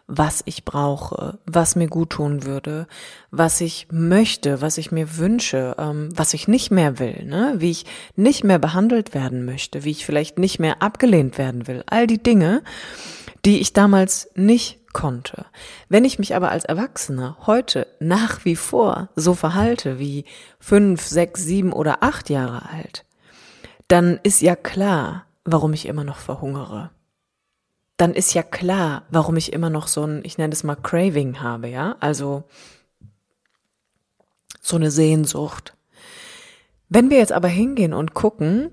was 0.07 0.43
ich 0.45 0.65
brauche, 0.65 1.39
was 1.45 1.75
mir 1.75 1.87
gut 1.87 2.11
tun 2.11 2.43
würde, 2.43 2.87
was 3.31 3.61
ich 3.61 3.87
möchte, 3.91 4.61
was 4.61 4.77
ich 4.77 4.91
mir 4.91 5.17
wünsche, 5.17 5.75
ähm, 5.77 6.09
was 6.13 6.33
ich 6.33 6.47
nicht 6.47 6.71
mehr 6.71 6.99
will, 6.99 7.23
ne? 7.25 7.55
wie 7.57 7.71
ich 7.71 7.85
nicht 8.15 8.43
mehr 8.43 8.59
behandelt 8.59 9.13
werden 9.13 9.45
möchte, 9.45 9.83
wie 9.83 9.91
ich 9.91 10.05
vielleicht 10.05 10.37
nicht 10.37 10.59
mehr 10.59 10.81
abgelehnt 10.81 11.37
werden 11.37 11.67
will. 11.67 11.83
All 11.87 12.05
die 12.05 12.21
Dinge, 12.21 12.63
die 13.45 13.59
ich 13.59 13.73
damals 13.73 14.29
nicht 14.35 14.79
konnte. 14.93 15.45
Wenn 15.89 16.05
ich 16.05 16.19
mich 16.19 16.35
aber 16.35 16.51
als 16.51 16.65
Erwachsener 16.65 17.37
heute 17.45 17.87
nach 17.99 18.45
wie 18.45 18.55
vor 18.55 19.09
so 19.15 19.33
verhalte 19.33 19.99
wie 19.99 20.25
fünf, 20.59 21.01
sechs, 21.05 21.43
sieben 21.43 21.73
oder 21.73 22.03
acht 22.03 22.29
Jahre 22.29 22.69
alt, 22.69 23.05
dann 23.87 24.19
ist 24.23 24.41
ja 24.41 24.55
klar, 24.55 25.25
warum 25.45 25.73
ich 25.73 25.87
immer 25.87 26.03
noch 26.03 26.17
verhungere. 26.17 26.91
Dann 27.97 28.13
ist 28.13 28.33
ja 28.33 28.43
klar, 28.43 29.03
warum 29.09 29.37
ich 29.37 29.53
immer 29.53 29.69
noch 29.69 29.87
so 29.87 30.03
ein, 30.03 30.21
ich 30.23 30.37
nenne 30.37 30.53
es 30.53 30.63
mal 30.63 30.75
Craving 30.75 31.41
habe, 31.41 31.67
ja? 31.67 31.95
Also 31.99 32.43
so 34.61 34.75
eine 34.77 34.91
Sehnsucht. 34.91 35.75
Wenn 36.89 37.09
wir 37.09 37.17
jetzt 37.17 37.31
aber 37.31 37.47
hingehen 37.47 37.93
und 37.93 38.13
gucken, 38.13 38.71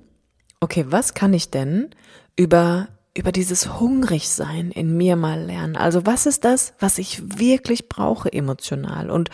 okay, 0.61 0.87
was 0.89 1.15
kann 1.15 1.33
ich 1.35 1.51
denn 1.51 1.91
über 2.37 2.89
über 3.15 3.33
dieses 3.33 3.81
Hungrigsein 3.81 4.71
in 4.71 4.97
mir 4.97 5.17
mal 5.17 5.41
lernen. 5.43 5.77
Also 5.77 6.07
was 6.07 6.27
ist 6.27 6.45
das, 6.45 6.75
was 6.79 6.99
ich 6.99 7.39
wirklich 7.39 7.89
brauche 7.89 8.33
emotional? 8.33 9.11
Und 9.11 9.31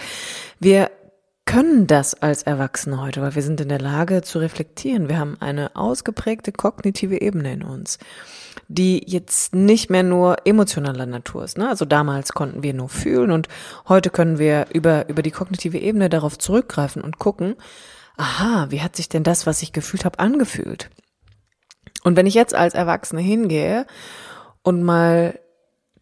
wir 0.58 0.90
können 1.44 1.86
das 1.86 2.14
als 2.14 2.42
Erwachsene 2.42 3.00
heute, 3.00 3.20
weil 3.20 3.34
wir 3.34 3.42
sind 3.42 3.60
in 3.60 3.68
der 3.68 3.78
Lage 3.78 4.22
zu 4.22 4.38
reflektieren. 4.38 5.08
Wir 5.08 5.18
haben 5.18 5.36
eine 5.40 5.76
ausgeprägte 5.76 6.52
kognitive 6.52 7.20
Ebene 7.20 7.52
in 7.52 7.62
uns, 7.62 7.98
die 8.68 9.02
jetzt 9.06 9.54
nicht 9.54 9.90
mehr 9.90 10.02
nur 10.02 10.36
emotionaler 10.44 11.06
Natur 11.06 11.44
ist. 11.44 11.58
Ne? 11.58 11.68
Also 11.68 11.84
damals 11.84 12.32
konnten 12.32 12.62
wir 12.62 12.74
nur 12.74 12.88
fühlen 12.88 13.30
und 13.30 13.48
heute 13.88 14.10
können 14.10 14.38
wir 14.38 14.66
über, 14.72 15.08
über 15.08 15.22
die 15.22 15.30
kognitive 15.30 15.78
Ebene 15.78 16.08
darauf 16.08 16.38
zurückgreifen 16.38 17.02
und 17.02 17.18
gucken, 17.18 17.56
aha, 18.16 18.66
wie 18.70 18.82
hat 18.82 18.96
sich 18.96 19.08
denn 19.08 19.22
das, 19.22 19.46
was 19.46 19.62
ich 19.62 19.72
gefühlt 19.72 20.04
habe, 20.04 20.18
angefühlt? 20.18 20.90
Und 22.02 22.16
wenn 22.16 22.26
ich 22.26 22.34
jetzt 22.34 22.54
als 22.54 22.74
Erwachsene 22.74 23.20
hingehe 23.20 23.86
und 24.62 24.82
mal 24.82 25.38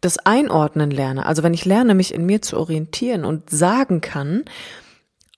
das 0.01 0.17
Einordnen 0.19 0.91
lerne, 0.91 1.25
also 1.25 1.43
wenn 1.43 1.53
ich 1.53 1.65
lerne, 1.65 1.95
mich 1.95 2.13
in 2.13 2.25
mir 2.25 2.41
zu 2.41 2.57
orientieren 2.57 3.25
und 3.25 3.49
sagen 3.49 4.01
kann, 4.01 4.43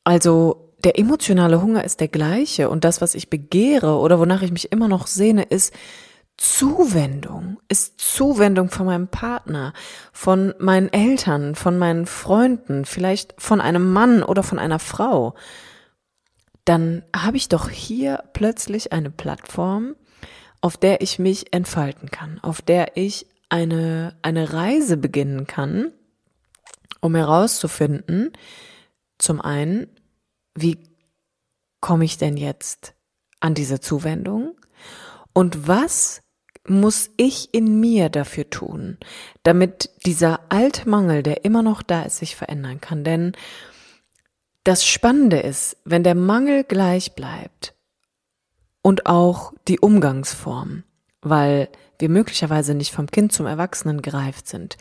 also 0.04 0.74
der 0.84 1.00
emotionale 1.00 1.62
Hunger 1.62 1.84
ist 1.84 2.00
der 2.00 2.08
gleiche 2.08 2.70
und 2.70 2.84
das, 2.84 3.02
was 3.02 3.16
ich 3.16 3.30
begehre 3.30 3.98
oder 3.98 4.20
wonach 4.20 4.42
ich 4.42 4.52
mich 4.52 4.72
immer 4.72 4.88
noch 4.88 5.08
sehne, 5.08 5.44
ist 5.44 5.74
Zuwendung, 6.38 7.60
ist 7.68 8.00
Zuwendung 8.00 8.70
von 8.70 8.86
meinem 8.86 9.08
Partner, 9.08 9.74
von 10.14 10.54
meinen 10.60 10.92
Eltern, 10.94 11.56
von 11.56 11.78
meinen 11.78 12.06
Freunden, 12.06 12.86
vielleicht 12.86 13.34
von 13.42 13.60
einem 13.60 13.92
Mann 13.92 14.22
oder 14.22 14.44
von 14.44 14.60
einer 14.60 14.80
Frau, 14.80 15.34
dann 16.64 17.04
habe 17.16 17.38
ich 17.38 17.50
doch 17.50 17.70
hier 17.70 18.24
plötzlich 18.34 18.94
eine 18.94 19.10
Plattform, 19.10 19.96
auf 20.62 20.78
der 20.78 21.02
ich 21.02 21.18
mich 21.18 21.54
entfalten 21.54 22.12
kann, 22.12 22.40
auf 22.44 22.62
der 22.62 22.98
ich 22.98 23.26
eine, 23.50 24.16
eine 24.22 24.54
Reise 24.54 24.98
beginnen 24.98 25.48
kann, 25.48 25.92
um 27.02 27.16
herauszufinden, 27.16 28.34
zum 29.18 29.42
einen, 29.42 29.88
wie 30.56 30.78
komme 31.80 32.06
ich 32.06 32.18
denn 32.18 32.38
jetzt 32.38 32.94
an 33.40 33.54
diese 33.54 33.80
Zuwendung? 33.80 34.56
Und 35.34 35.68
was 35.68 36.22
muss 36.70 37.10
ich 37.18 37.54
in 37.54 37.80
mir 37.80 38.10
dafür 38.10 38.50
tun, 38.50 38.98
damit 39.44 39.90
dieser 40.06 40.40
Altmangel, 40.50 41.24
der 41.24 41.46
immer 41.46 41.64
noch 41.64 41.82
da 41.82 42.04
ist, 42.04 42.18
sich 42.18 42.36
verändern 42.36 42.82
kann. 42.82 43.04
Denn 43.04 43.34
das 44.64 44.86
Spannende 44.86 45.40
ist, 45.40 45.78
wenn 45.86 46.04
der 46.04 46.16
Mangel 46.16 46.64
gleich 46.64 47.16
bleibt, 47.16 47.74
und 48.88 49.06
auch 49.06 49.52
die 49.68 49.82
Umgangsform, 49.82 50.84
weil 51.22 51.68
wir 52.00 52.08
möglicherweise 52.08 52.74
nicht 52.74 52.94
vom 52.94 53.08
Kind 53.08 53.34
zum 53.34 53.46
Erwachsenen 53.46 54.02
gereift 54.02 54.48
sind, 54.48 54.78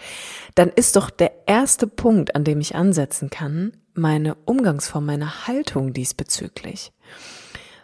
dann 0.54 0.68
ist 0.68 0.94
doch 0.94 1.10
der 1.10 1.48
erste 1.48 1.88
Punkt, 1.88 2.36
an 2.36 2.44
dem 2.44 2.60
ich 2.60 2.76
ansetzen 2.76 3.30
kann, 3.30 3.72
meine 3.94 4.36
Umgangsform, 4.44 5.06
meine 5.06 5.48
Haltung 5.48 5.92
diesbezüglich. 5.92 6.92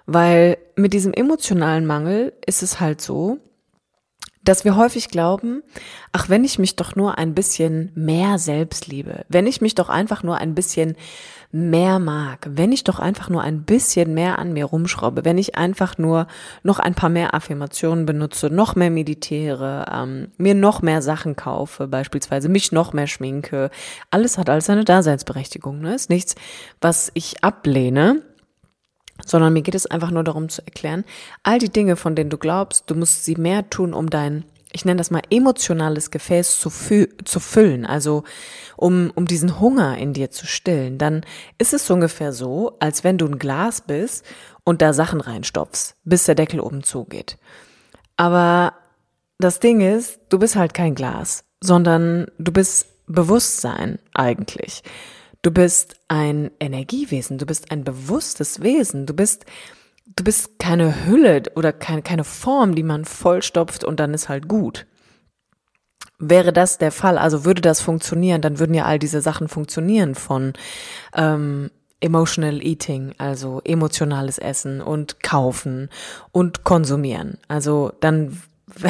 Weil 0.06 0.58
mit 0.76 0.92
diesem 0.92 1.12
emotionalen 1.12 1.86
Mangel 1.86 2.34
ist 2.46 2.62
es 2.62 2.78
halt 2.78 3.00
so, 3.00 3.38
dass 4.44 4.64
wir 4.64 4.76
häufig 4.76 5.08
glauben, 5.08 5.62
ach, 6.12 6.28
wenn 6.28 6.44
ich 6.44 6.58
mich 6.58 6.76
doch 6.76 6.96
nur 6.96 7.18
ein 7.18 7.34
bisschen 7.34 7.92
mehr 7.94 8.38
selbst 8.38 8.86
liebe, 8.86 9.24
wenn 9.28 9.46
ich 9.46 9.60
mich 9.60 9.74
doch 9.74 9.88
einfach 9.88 10.22
nur 10.22 10.38
ein 10.38 10.54
bisschen 10.54 10.96
mehr 11.52 11.98
mag, 11.98 12.48
wenn 12.50 12.72
ich 12.72 12.82
doch 12.82 12.98
einfach 12.98 13.28
nur 13.28 13.42
ein 13.42 13.62
bisschen 13.62 14.14
mehr 14.14 14.38
an 14.38 14.54
mir 14.54 14.64
rumschraube, 14.64 15.24
wenn 15.24 15.36
ich 15.36 15.54
einfach 15.56 15.98
nur 15.98 16.26
noch 16.62 16.78
ein 16.78 16.94
paar 16.94 17.10
mehr 17.10 17.34
Affirmationen 17.34 18.06
benutze, 18.06 18.48
noch 18.48 18.74
mehr 18.74 18.90
meditiere, 18.90 19.84
ähm, 19.92 20.28
mir 20.38 20.54
noch 20.54 20.80
mehr 20.80 21.02
Sachen 21.02 21.36
kaufe, 21.36 21.88
beispielsweise 21.88 22.48
mich 22.48 22.72
noch 22.72 22.94
mehr 22.94 23.06
schminke, 23.06 23.70
alles 24.10 24.38
hat 24.38 24.48
alles 24.48 24.64
seine 24.64 24.84
Daseinsberechtigung, 24.84 25.80
ne? 25.80 25.94
Ist 25.94 26.08
nichts, 26.08 26.34
was 26.80 27.10
ich 27.14 27.44
ablehne, 27.44 28.22
sondern 29.24 29.52
mir 29.52 29.62
geht 29.62 29.74
es 29.74 29.86
einfach 29.86 30.10
nur 30.10 30.24
darum 30.24 30.48
zu 30.48 30.62
erklären, 30.64 31.04
all 31.42 31.58
die 31.58 31.70
Dinge, 31.70 31.96
von 31.96 32.14
denen 32.16 32.30
du 32.30 32.38
glaubst, 32.38 32.90
du 32.90 32.94
musst 32.94 33.24
sie 33.24 33.36
mehr 33.36 33.68
tun, 33.70 33.94
um 33.94 34.10
dein 34.10 34.44
ich 34.72 34.84
nenne 34.84 34.98
das 34.98 35.10
mal 35.10 35.22
emotionales 35.30 36.10
Gefäß 36.10 36.58
zu, 36.58 36.70
fü 36.70 37.06
zu 37.24 37.40
füllen, 37.40 37.84
also 37.84 38.24
um, 38.76 39.12
um 39.14 39.26
diesen 39.26 39.60
Hunger 39.60 39.98
in 39.98 40.14
dir 40.14 40.30
zu 40.30 40.46
stillen, 40.46 40.98
dann 40.98 41.24
ist 41.58 41.74
es 41.74 41.90
ungefähr 41.90 42.32
so, 42.32 42.76
als 42.80 43.04
wenn 43.04 43.18
du 43.18 43.26
ein 43.26 43.38
Glas 43.38 43.82
bist 43.82 44.24
und 44.64 44.80
da 44.80 44.92
Sachen 44.92 45.20
reinstopfst, 45.20 45.96
bis 46.04 46.24
der 46.24 46.34
Deckel 46.34 46.60
oben 46.60 46.82
zugeht. 46.82 47.38
Aber 48.16 48.74
das 49.38 49.60
Ding 49.60 49.80
ist, 49.80 50.20
du 50.30 50.38
bist 50.38 50.56
halt 50.56 50.72
kein 50.72 50.94
Glas, 50.94 51.44
sondern 51.60 52.26
du 52.38 52.52
bist 52.52 52.86
Bewusstsein 53.06 53.98
eigentlich. 54.14 54.82
Du 55.42 55.50
bist 55.50 55.96
ein 56.08 56.52
Energiewesen, 56.60 57.38
du 57.38 57.46
bist 57.46 57.70
ein 57.72 57.82
bewusstes 57.82 58.62
Wesen, 58.62 59.06
du 59.06 59.14
bist 59.14 59.44
du 60.16 60.24
bist 60.24 60.58
keine 60.58 61.06
Hülle 61.06 61.42
oder 61.54 61.72
keine, 61.72 62.02
keine 62.02 62.24
Form, 62.24 62.74
die 62.74 62.82
man 62.82 63.04
vollstopft 63.04 63.84
und 63.84 64.00
dann 64.00 64.14
ist 64.14 64.28
halt 64.28 64.48
gut. 64.48 64.86
Wäre 66.18 66.52
das 66.52 66.78
der 66.78 66.92
Fall, 66.92 67.18
also 67.18 67.44
würde 67.44 67.60
das 67.60 67.80
funktionieren, 67.80 68.40
dann 68.40 68.58
würden 68.58 68.74
ja 68.74 68.84
all 68.84 68.98
diese 68.98 69.20
Sachen 69.20 69.48
funktionieren 69.48 70.14
von 70.14 70.52
ähm, 71.14 71.70
Emotional 72.00 72.64
Eating, 72.64 73.14
also 73.18 73.60
emotionales 73.64 74.38
Essen 74.38 74.80
und 74.80 75.22
Kaufen 75.22 75.88
und 76.30 76.64
Konsumieren. 76.64 77.38
Also 77.48 77.92
dann, 78.00 78.40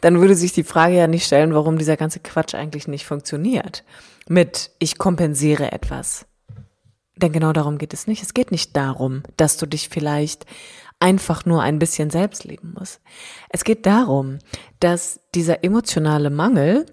dann 0.00 0.20
würde 0.20 0.34
sich 0.34 0.52
die 0.52 0.64
Frage 0.64 0.96
ja 0.96 1.06
nicht 1.06 1.26
stellen, 1.26 1.54
warum 1.54 1.78
dieser 1.78 1.96
ganze 1.96 2.20
Quatsch 2.20 2.54
eigentlich 2.54 2.86
nicht 2.88 3.06
funktioniert. 3.06 3.84
Mit 4.28 4.70
ich 4.78 4.98
kompensiere 4.98 5.72
etwas. 5.72 6.26
Denn 7.16 7.32
genau 7.32 7.52
darum 7.52 7.78
geht 7.78 7.94
es 7.94 8.06
nicht. 8.06 8.22
Es 8.22 8.34
geht 8.34 8.50
nicht 8.50 8.76
darum, 8.76 9.22
dass 9.36 9.56
du 9.56 9.66
dich 9.66 9.88
vielleicht 9.88 10.44
einfach 11.00 11.44
nur 11.44 11.62
ein 11.62 11.78
bisschen 11.78 12.10
selbst 12.10 12.44
lieben 12.44 12.74
musst. 12.78 13.00
Es 13.48 13.64
geht 13.64 13.86
darum, 13.86 14.38
dass 14.80 15.20
dieser 15.34 15.64
emotionale 15.64 16.30
Mangel, 16.30 16.86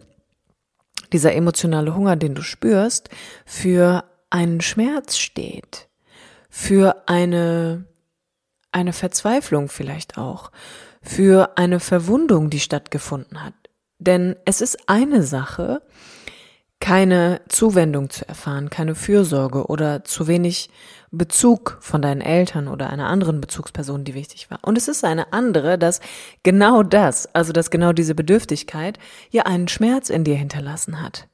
dieser 1.11 1.33
emotionale 1.33 1.95
Hunger, 1.95 2.15
den 2.15 2.35
du 2.35 2.41
spürst, 2.41 3.09
für 3.45 4.03
einen 4.29 4.61
Schmerz 4.61 5.17
steht, 5.17 5.89
für 6.49 7.07
eine, 7.07 7.85
eine 8.71 8.93
Verzweiflung 8.93 9.69
vielleicht 9.69 10.17
auch, 10.17 10.51
für 11.01 11.57
eine 11.57 11.79
Verwundung, 11.79 12.49
die 12.49 12.59
stattgefunden 12.59 13.43
hat. 13.43 13.53
Denn 13.99 14.35
es 14.45 14.61
ist 14.61 14.89
eine 14.89 15.23
Sache, 15.23 15.81
keine 16.83 17.39
Zuwendung 17.47 18.09
zu 18.09 18.27
erfahren, 18.27 18.69
keine 18.69 18.93
Fürsorge 18.93 19.67
oder 19.67 20.03
zu 20.03 20.27
wenig 20.27 20.69
Bezug 21.11 21.77
von 21.79 22.01
deinen 22.01 22.19
Eltern 22.19 22.67
oder 22.67 22.89
einer 22.89 23.07
anderen 23.07 23.39
Bezugsperson, 23.39 24.03
die 24.03 24.13
wichtig 24.13 24.51
war. 24.51 24.59
Und 24.63 24.77
es 24.77 24.89
ist 24.89 25.05
eine 25.05 25.31
andere, 25.31 25.77
dass 25.77 26.01
genau 26.43 26.83
das, 26.83 27.33
also 27.33 27.53
dass 27.53 27.71
genau 27.71 27.93
diese 27.93 28.15
Bedürftigkeit 28.15 28.99
ja 29.31 29.43
einen 29.43 29.69
Schmerz 29.69 30.09
in 30.09 30.25
dir 30.25 30.35
hinterlassen 30.35 31.01
hat. 31.01 31.29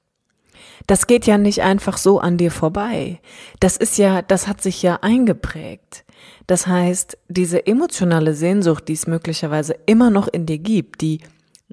Das 0.86 1.08
geht 1.08 1.26
ja 1.26 1.40
nicht 1.40 1.64
einfach 1.64 1.98
so 1.98 2.20
an 2.20 2.38
dir 2.38 2.52
vorbei. 2.52 3.20
Das 3.60 3.76
ist 3.76 3.98
ja, 3.98 4.22
das 4.22 4.48
hat 4.48 4.62
sich 4.62 4.84
ja 4.84 5.00
eingeprägt. 5.02 6.06
Das 6.46 6.68
heißt, 6.68 7.18
diese 7.28 7.66
emotionale 7.66 8.36
Sehnsucht, 8.36 8.88
die 8.88 8.94
es 8.94 9.08
möglicherweise 9.08 9.76
immer 9.88 10.12
noch 10.12 10.28
in 10.28 10.46
dir 10.46 10.60
gibt, 10.60 11.02
die 11.02 11.22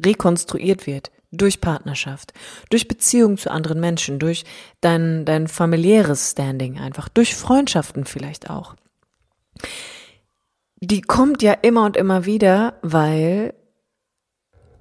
rekonstruiert 0.03 0.87
wird, 0.87 1.11
durch 1.37 1.61
Partnerschaft, 1.61 2.33
durch 2.71 2.89
Beziehung 2.89 3.37
zu 3.39 3.51
anderen 3.51 3.81
Menschen, 3.81 4.19
durch 4.19 4.45
dein, 4.81 5.25
dein 5.25 5.49
familiäres 5.49 6.33
Standing 6.33 6.79
einfach, 6.79 7.09
durch 7.09 7.35
Freundschaften 7.35 8.05
vielleicht 8.05 8.51
auch. 8.51 8.75
Die 10.81 11.01
kommt 11.01 11.43
ja 11.43 11.53
immer 11.53 11.85
und 11.85 11.97
immer 11.97 12.27
wieder, 12.27 12.75
weil 12.83 13.55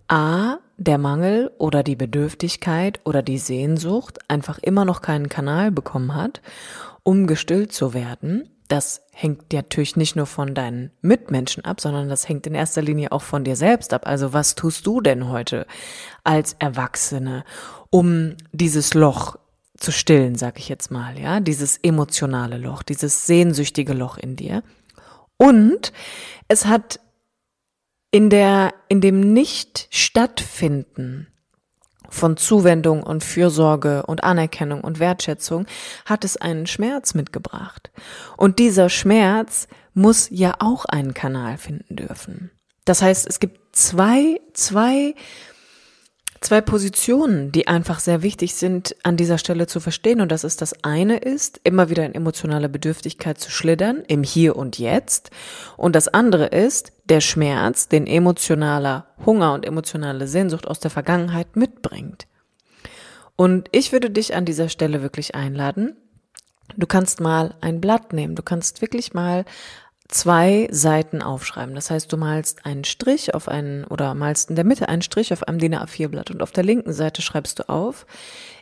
A, 0.08 0.58
der 0.78 0.98
Mangel 0.98 1.52
oder 1.58 1.84
die 1.84 1.96
Bedürftigkeit 1.96 3.00
oder 3.06 3.22
die 3.22 3.38
Sehnsucht 3.38 4.20
einfach 4.30 4.60
immer 4.60 4.86
noch 4.86 5.02
keinen 5.02 5.30
Kanal 5.30 5.72
bekommen 5.72 6.14
hat, 6.14 6.42
um 7.04 7.28
gestillt 7.28 7.72
zu 7.72 7.94
werden 7.94 8.55
das 8.68 9.02
hängt 9.12 9.54
natürlich 9.54 9.96
nicht 9.96 10.16
nur 10.16 10.26
von 10.26 10.56
deinen 10.56 10.92
Mitmenschen 11.02 11.64
ab, 11.66 11.80
sondern 11.80 12.10
das 12.10 12.28
hängt 12.28 12.48
in 12.48 12.56
erster 12.56 12.82
Linie 12.82 13.12
auch 13.12 13.22
von 13.22 13.44
dir 13.44 13.56
selbst 13.56 13.94
ab. 13.94 14.08
Also 14.08 14.34
was 14.34 14.56
tust 14.56 14.86
du 14.88 15.02
denn 15.02 15.30
heute 15.30 15.68
als 16.24 16.56
Erwachsene, 16.60 17.46
um 17.90 18.36
dieses 18.52 18.94
Loch 18.94 19.38
zu 19.78 19.92
stillen, 19.92 20.36
sag 20.36 20.58
ich 20.58 20.70
jetzt 20.70 20.90
mal, 20.90 21.20
ja, 21.20 21.40
dieses 21.40 21.78
emotionale 21.78 22.58
Loch, 22.58 22.82
dieses 22.82 23.26
sehnsüchtige 23.26 23.94
Loch 23.94 24.18
in 24.18 24.36
dir. 24.36 24.64
Und 25.38 25.92
es 26.48 26.66
hat 26.66 27.00
in 28.12 28.30
der, 28.30 28.74
in 28.88 29.02
dem 29.02 29.34
nicht 29.34 29.88
stattfinden 29.90 31.28
von 32.10 32.38
Zuwendung 32.38 33.04
und 33.04 33.24
Fürsorge 33.24 34.04
und 34.06 34.24
Anerkennung 34.24 34.82
und 34.82 35.00
Wertschätzung 35.00 35.66
hat 36.06 36.24
es 36.26 36.38
einen 36.38 36.68
Schmerz 36.68 37.14
mitgebracht. 37.14 37.92
Und 38.38 38.60
dieser 38.60 38.90
Schmerz 38.90 39.68
muss 39.94 40.28
ja 40.30 40.56
auch 40.60 40.86
einen 40.86 41.14
Kanal 41.14 41.58
finden 41.58 41.96
dürfen. 41.96 42.52
Das 42.86 43.02
heißt, 43.02 43.28
es 43.28 43.40
gibt 43.40 43.76
zwei, 43.76 44.40
zwei 44.54 45.16
zwei 46.46 46.62
Positionen, 46.62 47.52
die 47.52 47.68
einfach 47.68 48.00
sehr 48.00 48.22
wichtig 48.22 48.56
sind, 48.56 48.96
an 49.04 49.18
dieser 49.18 49.40
Stelle 49.40 49.66
zu 49.66 49.80
verstehen. 49.80 50.22
Und 50.22 50.32
das 50.32 50.44
ist 50.44 50.62
das 50.62 50.84
eine 50.84 51.18
ist, 51.18 51.60
immer 51.64 51.90
wieder 51.90 52.06
in 52.06 52.14
emotionale 52.14 52.70
Bedürftigkeit 52.70 53.40
zu 53.40 53.50
schlittern, 53.50 54.04
im 54.08 54.24
Hier 54.24 54.56
und 54.56 54.78
Jetzt. 54.78 55.32
Und 55.76 55.96
das 55.96 56.08
andere 56.08 56.46
ist, 56.46 56.94
der 57.06 57.22
Schmerz, 57.22 57.90
den 57.90 58.06
emotionaler 58.06 59.08
Hunger 59.26 59.54
und 59.54 59.66
emotionale 59.66 60.28
Sehnsucht 60.28 60.68
aus 60.68 60.80
der 60.80 60.92
Vergangenheit 60.92 61.56
mitbringt. 61.56 62.28
Und 63.36 63.68
ich 63.72 63.92
würde 63.92 64.12
dich 64.12 64.36
an 64.36 64.46
dieser 64.46 64.70
Stelle 64.70 65.02
wirklich 65.02 65.34
einladen. 65.34 65.98
Du 66.78 66.86
kannst 66.86 67.20
mal 67.20 67.56
ein 67.62 67.82
Blatt 67.82 68.14
nehmen. 68.14 68.36
Du 68.36 68.44
kannst 68.44 68.82
wirklich 68.82 69.14
mal 69.14 69.46
zwei 70.08 70.68
Seiten 70.72 71.22
aufschreiben. 71.22 71.76
Das 71.76 71.90
heißt, 71.90 72.12
du 72.12 72.18
malst 72.18 72.66
einen 72.66 72.84
Strich 72.84 73.34
auf 73.34 73.48
einen 73.48 73.86
oder 73.86 74.14
malst 74.14 74.50
in 74.50 74.56
der 74.56 74.66
Mitte 74.66 74.90
einen 74.90 75.02
Strich 75.02 75.34
auf 75.34 75.44
einem 75.44 75.60
DIN 75.60 75.76
A4-Blatt 75.76 76.32
und 76.32 76.42
auf 76.44 76.52
der 76.52 76.64
linken 76.64 76.94
Seite 76.94 77.22
schreibst 77.22 77.60
du 77.60 77.70
auf 77.70 78.06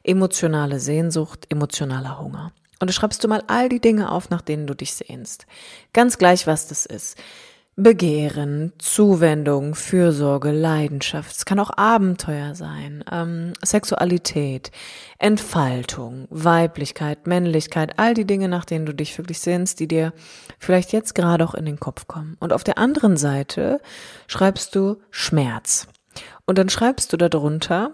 emotionale 0.03 0.79
Sehnsucht, 0.79 1.45
emotionaler 1.49 2.19
Hunger. 2.19 2.51
Und 2.79 2.89
da 2.89 2.93
schreibst 2.93 3.23
du 3.23 3.27
mal 3.27 3.43
all 3.47 3.69
die 3.69 3.79
Dinge 3.79 4.11
auf, 4.11 4.29
nach 4.29 4.41
denen 4.41 4.67
du 4.67 4.73
dich 4.73 4.93
sehnst. 4.93 5.45
Ganz 5.93 6.17
gleich, 6.17 6.47
was 6.47 6.67
das 6.67 6.85
ist. 6.85 7.17
Begehren, 7.75 8.71
Zuwendung, 8.77 9.73
Fürsorge, 9.73 10.51
Leidenschaft. 10.51 11.35
Es 11.35 11.45
kann 11.45 11.59
auch 11.59 11.71
Abenteuer 11.75 12.53
sein, 12.53 13.03
ähm, 13.11 13.53
Sexualität, 13.63 14.69
Entfaltung, 15.17 16.27
Weiblichkeit, 16.29 17.25
Männlichkeit, 17.25 17.97
all 17.97 18.13
die 18.13 18.25
Dinge, 18.25 18.47
nach 18.47 18.65
denen 18.65 18.85
du 18.85 18.93
dich 18.93 19.17
wirklich 19.17 19.39
sehnst, 19.39 19.79
die 19.79 19.87
dir 19.87 20.13
vielleicht 20.59 20.93
jetzt 20.93 21.15
gerade 21.15 21.43
auch 21.43 21.55
in 21.55 21.65
den 21.65 21.79
Kopf 21.79 22.07
kommen. 22.07 22.37
Und 22.39 22.53
auf 22.53 22.63
der 22.63 22.77
anderen 22.77 23.17
Seite 23.17 23.81
schreibst 24.27 24.75
du 24.75 24.97
Schmerz. 25.09 25.87
Und 26.45 26.59
dann 26.59 26.69
schreibst 26.69 27.11
du 27.11 27.17
darunter 27.17 27.91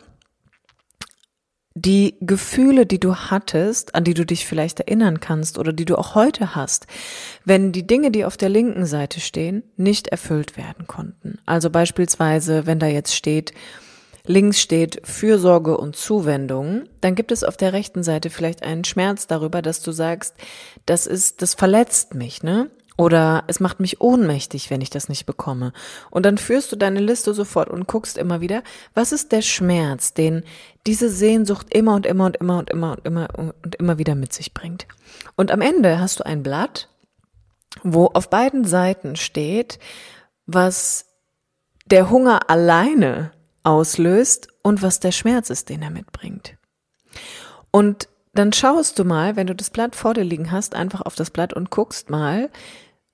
die 1.75 2.17
Gefühle, 2.19 2.85
die 2.85 2.99
du 2.99 3.15
hattest, 3.15 3.95
an 3.95 4.03
die 4.03 4.13
du 4.13 4.25
dich 4.25 4.45
vielleicht 4.45 4.79
erinnern 4.79 5.19
kannst 5.19 5.57
oder 5.57 5.71
die 5.71 5.85
du 5.85 5.97
auch 5.97 6.15
heute 6.15 6.55
hast, 6.55 6.87
wenn 7.45 7.71
die 7.71 7.85
Dinge, 7.85 8.11
die 8.11 8.25
auf 8.25 8.37
der 8.37 8.49
linken 8.49 8.85
Seite 8.85 9.19
stehen, 9.19 9.63
nicht 9.77 10.07
erfüllt 10.07 10.57
werden 10.57 10.87
konnten. 10.87 11.39
Also 11.45 11.69
beispielsweise, 11.69 12.65
wenn 12.65 12.79
da 12.79 12.87
jetzt 12.87 13.15
steht, 13.15 13.53
links 14.25 14.59
steht 14.59 15.01
Fürsorge 15.05 15.77
und 15.77 15.95
Zuwendung, 15.95 16.83
dann 17.01 17.15
gibt 17.15 17.31
es 17.31 17.43
auf 17.43 17.57
der 17.57 17.73
rechten 17.73 18.03
Seite 18.03 18.29
vielleicht 18.29 18.63
einen 18.63 18.83
Schmerz 18.83 19.27
darüber, 19.27 19.61
dass 19.61 19.81
du 19.81 19.91
sagst, 19.91 20.35
das 20.85 21.07
ist, 21.07 21.41
das 21.41 21.53
verletzt 21.53 22.13
mich, 22.13 22.43
ne? 22.43 22.69
Oder 22.99 23.45
es 23.47 23.61
macht 23.61 23.79
mich 23.79 24.01
ohnmächtig, 24.01 24.69
wenn 24.69 24.81
ich 24.81 24.89
das 24.89 25.07
nicht 25.07 25.25
bekomme. 25.25 25.71
Und 26.11 26.25
dann 26.25 26.37
führst 26.37 26.69
du 26.69 26.75
deine 26.75 26.99
Liste 26.99 27.33
sofort 27.33 27.69
und 27.69 27.87
guckst 27.87 28.17
immer 28.17 28.41
wieder, 28.41 28.61
was 28.93 29.13
ist 29.13 29.31
der 29.31 29.41
Schmerz, 29.41 30.13
den 30.13 30.43
diese 30.85 31.07
Sehnsucht 31.07 31.73
immer 31.73 31.95
und 31.95 32.05
immer 32.05 32.25
und 32.25 32.35
immer 32.35 32.59
und 32.59 32.69
immer 32.69 32.91
und 32.91 33.05
immer 33.05 33.27
und 33.63 33.75
immer 33.75 33.97
wieder 33.99 34.15
mit 34.15 34.33
sich 34.33 34.53
bringt. 34.53 34.85
Und 35.37 35.49
am 35.49 35.61
Ende 35.61 36.01
hast 36.01 36.19
du 36.19 36.25
ein 36.25 36.43
Blatt, 36.43 36.89
wo 37.83 38.07
auf 38.07 38.29
beiden 38.29 38.65
Seiten 38.65 39.15
steht, 39.15 39.79
was 40.45 41.05
der 41.85 42.09
Hunger 42.09 42.49
alleine 42.49 43.31
auslöst 43.63 44.49
und 44.61 44.81
was 44.81 44.99
der 44.99 45.13
Schmerz 45.13 45.49
ist, 45.49 45.69
den 45.69 45.83
er 45.83 45.89
mitbringt. 45.89 46.57
Und 47.71 48.09
dann 48.33 48.51
schaust 48.51 48.99
du 48.99 49.05
mal, 49.05 49.37
wenn 49.37 49.47
du 49.47 49.55
das 49.55 49.69
Blatt 49.69 49.95
vor 49.95 50.15
dir 50.15 50.25
liegen 50.25 50.51
hast, 50.51 50.75
einfach 50.75 50.99
auf 50.99 51.15
das 51.15 51.29
Blatt 51.29 51.53
und 51.53 51.69
guckst 51.71 52.09
mal, 52.09 52.49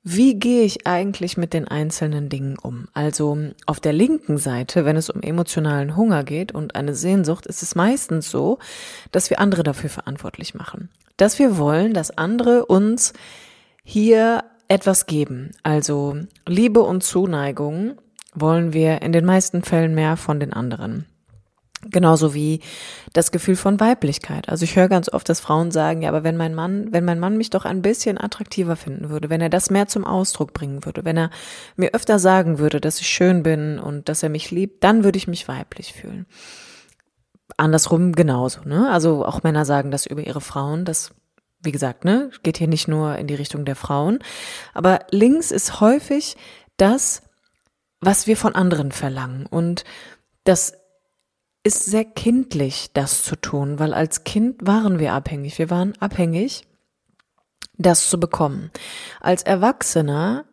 wie 0.07 0.35
gehe 0.35 0.63
ich 0.63 0.85
eigentlich 0.85 1.35
mit 1.35 1.51
den 1.51 1.67
einzelnen 1.67 2.29
Dingen 2.29 2.59
um? 2.61 2.87
Also 2.93 3.39
auf 3.65 3.79
der 3.79 3.91
linken 3.91 4.37
Seite, 4.37 4.85
wenn 4.85 4.97
es 4.97 5.09
um 5.09 5.21
emotionalen 5.21 5.95
Hunger 5.95 6.23
geht 6.23 6.51
und 6.51 6.75
eine 6.75 6.93
Sehnsucht, 6.93 7.47
ist 7.47 7.63
es 7.63 7.73
meistens 7.73 8.29
so, 8.29 8.59
dass 9.11 9.31
wir 9.31 9.39
andere 9.39 9.63
dafür 9.63 9.89
verantwortlich 9.89 10.53
machen. 10.53 10.89
Dass 11.17 11.39
wir 11.39 11.57
wollen, 11.57 11.95
dass 11.95 12.15
andere 12.15 12.67
uns 12.67 13.13
hier 13.83 14.43
etwas 14.67 15.07
geben. 15.07 15.53
Also 15.63 16.17
Liebe 16.47 16.81
und 16.81 17.03
Zuneigung 17.03 17.99
wollen 18.35 18.73
wir 18.73 19.01
in 19.01 19.11
den 19.11 19.25
meisten 19.25 19.63
Fällen 19.63 19.95
mehr 19.95 20.17
von 20.17 20.39
den 20.39 20.53
anderen. 20.53 21.07
Genauso 21.87 22.33
wie 22.33 22.61
das 23.13 23.31
Gefühl 23.31 23.55
von 23.55 23.79
Weiblichkeit. 23.79 24.49
Also 24.49 24.63
ich 24.63 24.75
höre 24.75 24.87
ganz 24.87 25.07
oft, 25.07 25.29
dass 25.29 25.39
Frauen 25.39 25.69
sagen, 25.69 26.01
ja, 26.01 26.09
aber 26.09 26.23
wenn 26.23 26.35
mein 26.35 26.55
Mann, 26.55 26.91
wenn 26.91 27.05
mein 27.05 27.19
Mann 27.19 27.37
mich 27.37 27.51
doch 27.51 27.63
ein 27.63 27.83
bisschen 27.83 28.19
attraktiver 28.19 28.75
finden 28.75 29.09
würde, 29.09 29.29
wenn 29.29 29.41
er 29.41 29.49
das 29.49 29.69
mehr 29.69 29.87
zum 29.87 30.03
Ausdruck 30.03 30.53
bringen 30.53 30.83
würde, 30.83 31.05
wenn 31.05 31.17
er 31.17 31.29
mir 31.75 31.93
öfter 31.93 32.17
sagen 32.17 32.57
würde, 32.57 32.81
dass 32.81 32.99
ich 32.99 33.07
schön 33.07 33.43
bin 33.43 33.77
und 33.77 34.09
dass 34.09 34.23
er 34.23 34.29
mich 34.29 34.49
liebt, 34.49 34.83
dann 34.83 35.03
würde 35.03 35.17
ich 35.17 35.27
mich 35.27 35.47
weiblich 35.47 35.93
fühlen. 35.93 36.25
Andersrum 37.57 38.13
genauso, 38.13 38.61
ne? 38.65 38.89
Also 38.89 39.23
auch 39.23 39.43
Männer 39.43 39.65
sagen 39.65 39.91
das 39.91 40.07
über 40.07 40.25
ihre 40.25 40.41
Frauen, 40.41 40.85
das 40.85 41.11
wie 41.61 41.71
gesagt, 41.71 42.05
ne, 42.05 42.29
geht 42.43 42.57
hier 42.57 42.67
nicht 42.67 42.87
nur 42.87 43.17
in 43.17 43.25
die 43.27 43.35
Richtung 43.35 43.65
der 43.65 43.75
Frauen, 43.75 44.19
aber 44.73 44.99
links 45.09 45.49
ist 45.49 45.81
häufig 45.81 46.37
das, 46.77 47.23
was 48.01 48.27
wir 48.27 48.37
von 48.37 48.53
anderen 48.53 48.91
verlangen 48.91 49.47
und 49.47 49.83
das 50.43 50.73
ist 51.65 51.85
sehr 51.85 52.05
kindlich, 52.05 52.91
das 52.93 53.23
zu 53.23 53.35
tun, 53.35 53.79
weil 53.79 53.93
als 53.93 54.23
Kind 54.23 54.67
waren 54.67 54.99
wir 54.99 55.13
abhängig. 55.13 55.57
Wir 55.57 55.71
waren 55.71 55.93
abhängig, 55.99 56.67
das 57.77 58.07
zu 58.07 58.19
bekommen. 58.19 58.69
Als 59.19 59.41
Erwachsener 59.41 60.45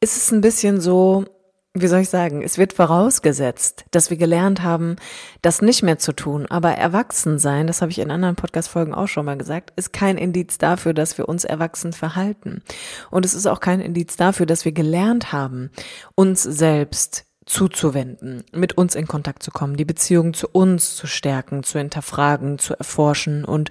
ist 0.00 0.16
es 0.16 0.32
ein 0.32 0.40
bisschen 0.40 0.80
so, 0.80 1.26
wie 1.74 1.86
soll 1.86 2.00
ich 2.00 2.08
sagen, 2.08 2.42
es 2.42 2.58
wird 2.58 2.72
vorausgesetzt, 2.72 3.84
dass 3.92 4.10
wir 4.10 4.16
gelernt 4.16 4.64
haben, 4.64 4.96
das 5.42 5.62
nicht 5.62 5.84
mehr 5.84 5.98
zu 5.98 6.12
tun. 6.12 6.46
Aber 6.46 6.72
Erwachsensein, 6.72 7.68
das 7.68 7.82
habe 7.82 7.92
ich 7.92 8.00
in 8.00 8.10
anderen 8.10 8.34
Podcast-Folgen 8.34 8.94
auch 8.94 9.06
schon 9.06 9.26
mal 9.26 9.38
gesagt, 9.38 9.72
ist 9.76 9.92
kein 9.92 10.18
Indiz 10.18 10.58
dafür, 10.58 10.92
dass 10.92 11.18
wir 11.18 11.28
uns 11.28 11.44
erwachsen 11.44 11.92
verhalten. 11.92 12.64
Und 13.12 13.24
es 13.24 13.34
ist 13.34 13.46
auch 13.46 13.60
kein 13.60 13.80
Indiz 13.80 14.16
dafür, 14.16 14.46
dass 14.46 14.64
wir 14.64 14.72
gelernt 14.72 15.30
haben, 15.30 15.70
uns 16.16 16.42
selbst 16.42 17.29
zuzuwenden, 17.50 18.44
mit 18.52 18.78
uns 18.78 18.94
in 18.94 19.08
Kontakt 19.08 19.42
zu 19.42 19.50
kommen, 19.50 19.76
die 19.76 19.84
Beziehung 19.84 20.34
zu 20.34 20.46
uns 20.46 20.94
zu 20.94 21.08
stärken, 21.08 21.64
zu 21.64 21.78
hinterfragen, 21.78 22.60
zu 22.60 22.74
erforschen 22.74 23.44
und 23.44 23.70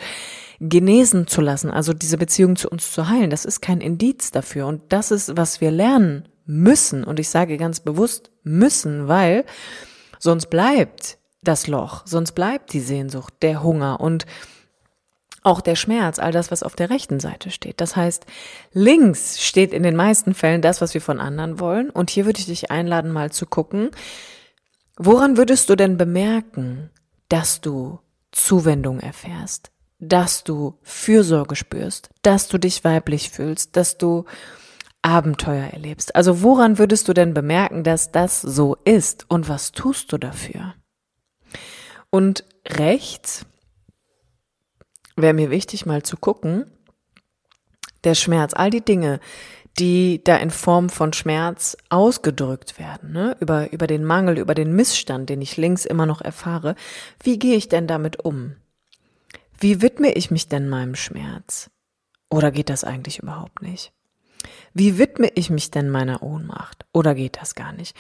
genesen 0.60 1.28
zu 1.28 1.40
lassen, 1.40 1.72
also 1.72 1.94
diese 1.94 2.18
Beziehung 2.18 2.58
zu 2.58 2.70
uns 2.70 2.92
zu 2.92 3.08
heilen. 3.08 3.30
Das 3.30 3.46
ist 3.46 3.62
kein 3.62 3.80
Indiz 3.80 4.32
dafür. 4.32 4.68
Und 4.68 4.82
das 4.90 5.12
ist, 5.12 5.38
was 5.38 5.62
wir 5.62 5.72
lernen 5.72 6.28
müssen. 6.46 7.06
Und 7.06 7.20
ich 7.20 7.30
sage 7.30 7.56
ganz 7.56 7.80
bewusst 7.80 8.32
müssen, 8.44 9.08
weil 9.08 9.46
sonst 10.20 10.48
bleibt 10.48 11.18
das 11.42 11.68
Loch, 11.68 12.02
sonst 12.06 12.34
bleibt 12.34 12.74
die 12.74 12.82
Sehnsucht, 12.82 13.34
der 13.42 13.64
Hunger 13.64 14.02
und 14.02 14.26
auch 15.44 15.62
der 15.62 15.76
Schmerz, 15.76 16.20
all 16.20 16.32
das, 16.32 16.52
was 16.52 16.64
auf 16.64 16.76
der 16.76 16.90
rechten 16.90 17.20
Seite 17.20 17.52
steht. 17.52 17.82
Das 17.82 17.96
heißt, 17.96 18.26
links 18.74 19.42
steht 19.42 19.74
in 19.74 19.84
den 19.84 19.96
meisten 19.96 20.34
Fällen 20.34 20.62
das, 20.62 20.82
was 20.82 20.94
wir 20.94 21.02
von 21.02 21.20
anderen 21.20 21.60
wollen. 21.60 21.90
Und 21.90 22.10
hier 22.10 22.26
würde 22.26 22.40
ich 22.40 22.46
dich 22.46 22.72
einladen, 22.72 23.12
mal 23.12 23.32
zu 23.32 23.46
gucken, 23.46 23.92
woran 24.98 25.38
würdest 25.38 25.70
du 25.70 25.76
denn 25.76 25.98
bemerken, 25.98 26.90
dass 27.30 27.62
du 27.62 28.00
Zuwendung 28.32 29.00
erfährst, 29.00 29.72
dass 30.00 30.44
du 30.44 30.78
Fürsorge 30.82 31.56
spürst, 31.56 32.10
dass 32.22 32.48
du 32.48 32.58
dich 32.58 32.84
weiblich 32.84 33.30
fühlst, 33.30 33.76
dass 33.76 33.98
du 33.98 34.26
Abenteuer 35.02 35.68
erlebst. 35.68 36.16
Also 36.16 36.42
woran 36.42 36.78
würdest 36.78 37.08
du 37.08 37.14
denn 37.14 37.34
bemerken, 37.34 37.84
dass 37.84 38.12
das 38.12 38.42
so 38.42 38.76
ist 38.84 39.26
und 39.30 39.48
was 39.48 39.72
tust 39.72 40.12
du 40.12 40.18
dafür? 40.18 40.74
Und 42.10 42.44
rechts 42.68 43.46
wäre 45.22 45.34
mir 45.34 45.50
wichtig 45.50 45.86
mal 45.86 46.04
zu 46.04 46.18
gucken, 46.18 46.72
der 48.04 48.16
Schmerz, 48.16 48.54
all 48.54 48.70
die 48.70 48.84
Dinge, 48.84 49.20
die 49.78 50.24
da 50.24 50.36
in 50.38 50.52
Form 50.52 50.90
von 50.90 51.14
Schmerz 51.14 51.78
ausgedrückt 51.90 52.80
werden, 52.80 53.12
ne? 53.12 53.38
über, 53.40 53.72
über 53.72 53.88
den 53.88 54.04
Mangel, 54.04 54.38
über 54.38 54.56
den 54.56 54.76
Missstand, 54.76 55.30
den 55.30 55.42
ich 55.42 55.58
links 55.58 55.86
immer 55.86 56.06
noch 56.06 56.22
erfahre, 56.22 56.76
wie 57.24 57.40
gehe 57.40 57.56
ich 57.56 57.70
denn 57.70 57.88
damit 57.88 58.24
um? 58.24 58.56
Wie 59.60 59.82
widme 59.82 60.12
ich 60.14 60.32
mich 60.32 60.48
denn 60.48 60.70
meinem 60.70 60.96
Schmerz? 60.96 61.70
Oder 62.30 62.52
geht 62.52 62.70
das 62.70 62.84
eigentlich 62.84 63.20
überhaupt 63.20 63.62
nicht? 63.62 63.92
Wie 64.74 64.98
widme 64.98 65.30
ich 65.36 65.50
mich 65.50 65.72
denn 65.72 65.90
meiner 65.90 66.24
Ohnmacht? 66.24 66.86
Oder 66.94 67.16
geht 67.16 67.38
das 67.42 67.56
gar 67.56 67.74
nicht? 67.74 67.96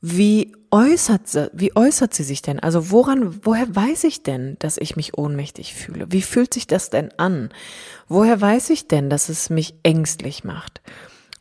Wie 0.00 0.52
äußert 0.70 1.26
sie, 1.26 1.50
wie 1.54 1.74
äußert 1.74 2.12
sie 2.12 2.22
sich 2.22 2.42
denn? 2.42 2.60
Also 2.60 2.90
woran, 2.90 3.40
woher 3.44 3.74
weiß 3.74 4.04
ich 4.04 4.22
denn, 4.22 4.56
dass 4.58 4.76
ich 4.76 4.94
mich 4.94 5.16
ohnmächtig 5.16 5.74
fühle? 5.74 6.06
Wie 6.10 6.22
fühlt 6.22 6.52
sich 6.52 6.66
das 6.66 6.90
denn 6.90 7.10
an? 7.16 7.50
Woher 8.08 8.40
weiß 8.40 8.70
ich 8.70 8.88
denn, 8.88 9.08
dass 9.08 9.28
es 9.28 9.48
mich 9.48 9.74
ängstlich 9.82 10.44
macht? 10.44 10.82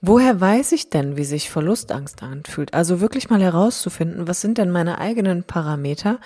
Woher 0.02 0.40
weiß 0.40 0.72
ich 0.72 0.90
denn, 0.90 1.18
wie 1.18 1.26
sich 1.26 1.50
Verlustangst 1.50 2.22
anfühlt? 2.24 2.74
Also 2.74 3.02
wirklich 3.02 3.30
mal 3.30 3.42
herauszufinden, 3.42 4.28
was 4.28 4.42
sind 4.42 4.58
denn 4.58 4.72
meine 4.72 5.00
eigenen 5.00 5.44
Parameter 5.44 6.20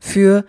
für 0.00 0.44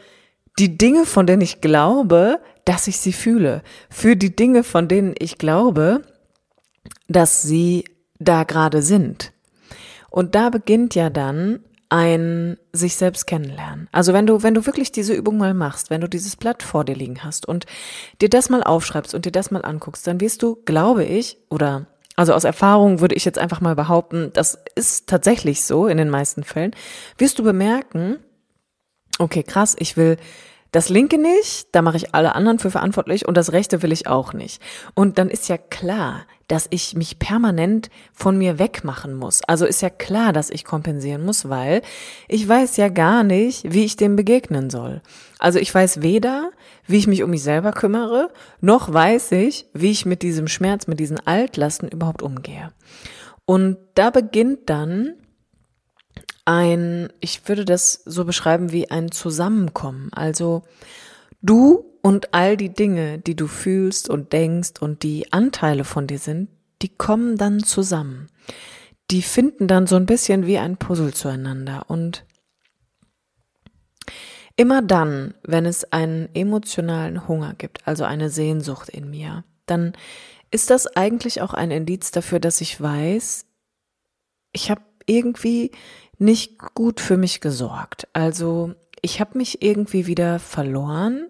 die 0.59 0.77
Dinge, 0.77 1.05
von 1.05 1.25
denen 1.25 1.41
ich 1.41 1.61
glaube, 1.61 2.39
dass 2.65 2.87
ich 2.87 2.99
sie 2.99 3.13
fühle, 3.13 3.63
für 3.89 4.15
die 4.15 4.35
Dinge, 4.35 4.63
von 4.63 4.87
denen 4.87 5.15
ich 5.17 5.37
glaube, 5.37 6.03
dass 7.07 7.41
sie 7.41 7.85
da 8.19 8.43
gerade 8.43 8.81
sind. 8.81 9.32
Und 10.13 10.35
da 10.35 10.51
beginnt 10.51 10.93
ja 10.93 11.09
dann 11.09 11.61
ein 11.89 12.57
sich 12.71 12.95
selbst 12.95 13.25
kennenlernen. 13.25 13.89
Also 13.91 14.13
wenn 14.13 14.27
du, 14.27 14.43
wenn 14.43 14.53
du 14.53 14.67
wirklich 14.67 14.91
diese 14.91 15.15
Übung 15.15 15.37
mal 15.37 15.55
machst, 15.55 15.89
wenn 15.89 16.01
du 16.01 16.07
dieses 16.07 16.35
Blatt 16.35 16.61
vor 16.61 16.85
dir 16.85 16.95
liegen 16.95 17.23
hast 17.23 17.47
und 17.47 17.65
dir 18.21 18.29
das 18.29 18.51
mal 18.51 18.61
aufschreibst 18.61 19.15
und 19.15 19.25
dir 19.25 19.31
das 19.31 19.49
mal 19.49 19.65
anguckst, 19.65 20.05
dann 20.05 20.21
wirst 20.21 20.43
du, 20.43 20.61
glaube 20.65 21.03
ich, 21.03 21.39
oder 21.49 21.87
also 22.15 22.33
aus 22.33 22.43
Erfahrung 22.43 22.99
würde 22.99 23.15
ich 23.15 23.25
jetzt 23.25 23.39
einfach 23.39 23.59
mal 23.59 23.75
behaupten, 23.75 24.29
das 24.33 24.59
ist 24.75 25.09
tatsächlich 25.09 25.63
so 25.63 25.87
in 25.87 25.97
den 25.97 26.11
meisten 26.11 26.43
Fällen, 26.43 26.75
wirst 27.17 27.39
du 27.39 27.43
bemerken, 27.43 28.19
okay, 29.17 29.41
krass, 29.41 29.75
ich 29.79 29.97
will 29.97 30.17
das 30.73 30.89
linke 30.89 31.19
nicht, 31.19 31.67
da 31.71 31.83
mache 31.83 31.97
ich 31.97 32.15
alle 32.15 32.33
anderen 32.33 32.57
für 32.57 32.71
verantwortlich 32.71 33.27
und 33.27 33.37
das 33.37 33.51
rechte 33.51 33.83
will 33.83 33.91
ich 33.91 34.07
auch 34.07 34.33
nicht. 34.33 34.59
Und 34.95 35.19
dann 35.19 35.29
ist 35.29 35.47
ja 35.47 35.59
klar, 35.59 36.25
dass 36.47 36.65
ich 36.71 36.95
mich 36.95 37.19
permanent 37.19 37.91
von 38.11 38.39
mir 38.39 38.57
wegmachen 38.57 39.13
muss. 39.13 39.43
Also 39.47 39.67
ist 39.67 39.83
ja 39.83 39.91
klar, 39.91 40.33
dass 40.33 40.49
ich 40.49 40.65
kompensieren 40.65 41.23
muss, 41.23 41.47
weil 41.47 41.83
ich 42.27 42.49
weiß 42.49 42.77
ja 42.77 42.89
gar 42.89 43.23
nicht, 43.23 43.71
wie 43.71 43.85
ich 43.85 43.97
dem 43.97 44.15
begegnen 44.15 44.71
soll. 44.71 45.03
Also 45.37 45.59
ich 45.59 45.73
weiß 45.73 46.01
weder, 46.01 46.49
wie 46.87 46.97
ich 46.97 47.07
mich 47.07 47.21
um 47.21 47.29
mich 47.29 47.43
selber 47.43 47.71
kümmere, 47.71 48.29
noch 48.59 48.91
weiß 48.91 49.33
ich, 49.33 49.67
wie 49.73 49.91
ich 49.91 50.07
mit 50.07 50.23
diesem 50.23 50.47
Schmerz, 50.47 50.87
mit 50.87 50.99
diesen 50.99 51.19
Altlasten 51.19 51.87
überhaupt 51.87 52.23
umgehe. 52.23 52.71
Und 53.45 53.77
da 53.93 54.09
beginnt 54.09 54.71
dann 54.71 55.13
ein, 56.45 57.11
ich 57.19 57.47
würde 57.47 57.65
das 57.65 58.01
so 58.05 58.25
beschreiben 58.25 58.71
wie 58.71 58.91
ein 58.91 59.11
Zusammenkommen. 59.11 60.09
Also 60.13 60.63
du 61.41 61.85
und 62.01 62.33
all 62.33 62.57
die 62.57 62.73
Dinge, 62.73 63.19
die 63.19 63.35
du 63.35 63.47
fühlst 63.47 64.09
und 64.09 64.33
denkst 64.33 64.81
und 64.81 65.03
die 65.03 65.31
Anteile 65.31 65.83
von 65.85 66.07
dir 66.07 66.19
sind, 66.19 66.49
die 66.81 66.89
kommen 66.89 67.37
dann 67.37 67.63
zusammen. 67.63 68.27
Die 69.09 69.21
finden 69.21 69.67
dann 69.67 69.87
so 69.87 69.95
ein 69.95 70.05
bisschen 70.05 70.45
wie 70.45 70.57
ein 70.57 70.77
Puzzle 70.77 71.13
zueinander 71.13 71.85
und 71.87 72.25
immer 74.55 74.81
dann, 74.81 75.33
wenn 75.43 75.65
es 75.65 75.91
einen 75.91 76.29
emotionalen 76.33 77.27
Hunger 77.27 77.53
gibt, 77.57 77.87
also 77.87 78.03
eine 78.03 78.29
Sehnsucht 78.29 78.89
in 78.89 79.09
mir, 79.09 79.43
dann 79.65 79.93
ist 80.51 80.69
das 80.69 80.87
eigentlich 80.87 81.41
auch 81.41 81.53
ein 81.53 81.71
Indiz 81.71 82.11
dafür, 82.11 82.39
dass 82.39 82.61
ich 82.61 82.79
weiß, 82.79 83.45
ich 84.51 84.69
habe 84.69 84.81
irgendwie 85.05 85.71
nicht 86.17 86.57
gut 86.73 86.99
für 86.99 87.17
mich 87.17 87.41
gesorgt. 87.41 88.07
Also 88.13 88.75
ich 89.01 89.19
habe 89.19 89.37
mich 89.37 89.61
irgendwie 89.61 90.07
wieder 90.07 90.39
verloren, 90.39 91.27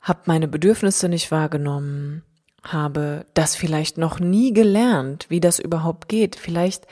habe 0.00 0.20
meine 0.26 0.48
Bedürfnisse 0.48 1.08
nicht 1.08 1.30
wahrgenommen, 1.30 2.22
habe 2.62 3.26
das 3.34 3.54
vielleicht 3.54 3.98
noch 3.98 4.18
nie 4.18 4.52
gelernt, 4.52 5.26
wie 5.28 5.40
das 5.40 5.58
überhaupt 5.58 6.08
geht. 6.08 6.36
Vielleicht, 6.36 6.86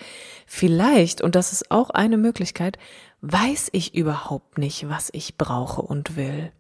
vielleicht, 0.47 1.21
und 1.21 1.35
das 1.35 1.53
ist 1.53 1.71
auch 1.71 1.91
eine 1.91 2.17
Möglichkeit, 2.17 2.79
weiß 3.21 3.71
ich 3.73 3.95
überhaupt 3.95 4.59
nicht, 4.59 4.89
was 4.89 5.11
ich 5.13 5.37
brauche 5.37 5.83
und 5.83 6.17
will. 6.17 6.53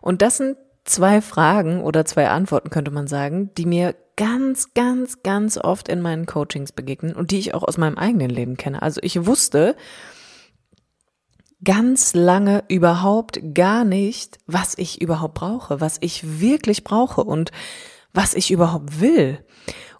Und 0.00 0.22
das 0.22 0.38
sind 0.38 0.56
zwei 0.86 1.20
Fragen 1.20 1.82
oder 1.82 2.04
zwei 2.04 2.28
Antworten, 2.28 2.70
könnte 2.70 2.90
man 2.90 3.06
sagen, 3.06 3.50
die 3.56 3.66
mir 3.66 3.94
ganz, 4.16 4.72
ganz, 4.72 5.22
ganz 5.22 5.58
oft 5.58 5.88
in 5.88 6.00
meinen 6.00 6.26
Coachings 6.26 6.72
begegnen 6.72 7.14
und 7.14 7.30
die 7.30 7.38
ich 7.38 7.54
auch 7.54 7.62
aus 7.62 7.76
meinem 7.76 7.98
eigenen 7.98 8.30
Leben 8.30 8.56
kenne. 8.56 8.80
Also 8.82 9.00
ich 9.02 9.26
wusste 9.26 9.76
ganz 11.62 12.14
lange 12.14 12.64
überhaupt 12.68 13.40
gar 13.54 13.84
nicht, 13.84 14.38
was 14.46 14.74
ich 14.78 15.00
überhaupt 15.02 15.34
brauche, 15.34 15.80
was 15.80 15.98
ich 16.00 16.40
wirklich 16.40 16.84
brauche 16.84 17.24
und 17.24 17.50
was 18.12 18.34
ich 18.34 18.50
überhaupt 18.50 19.00
will. 19.00 19.44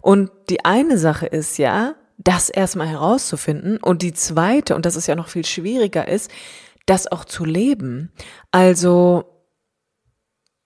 Und 0.01 0.31
die 0.49 0.65
eine 0.65 0.97
Sache 0.97 1.27
ist 1.27 1.57
ja, 1.57 1.95
das 2.17 2.49
erstmal 2.49 2.87
herauszufinden 2.87 3.77
und 3.77 4.01
die 4.01 4.13
zweite, 4.13 4.75
und 4.75 4.85
das 4.87 4.95
ist 4.95 5.07
ja 5.07 5.15
noch 5.15 5.27
viel 5.27 5.45
schwieriger 5.45 6.07
ist, 6.07 6.31
das 6.87 7.11
auch 7.11 7.25
zu 7.25 7.45
leben. 7.45 8.11
Also 8.51 9.36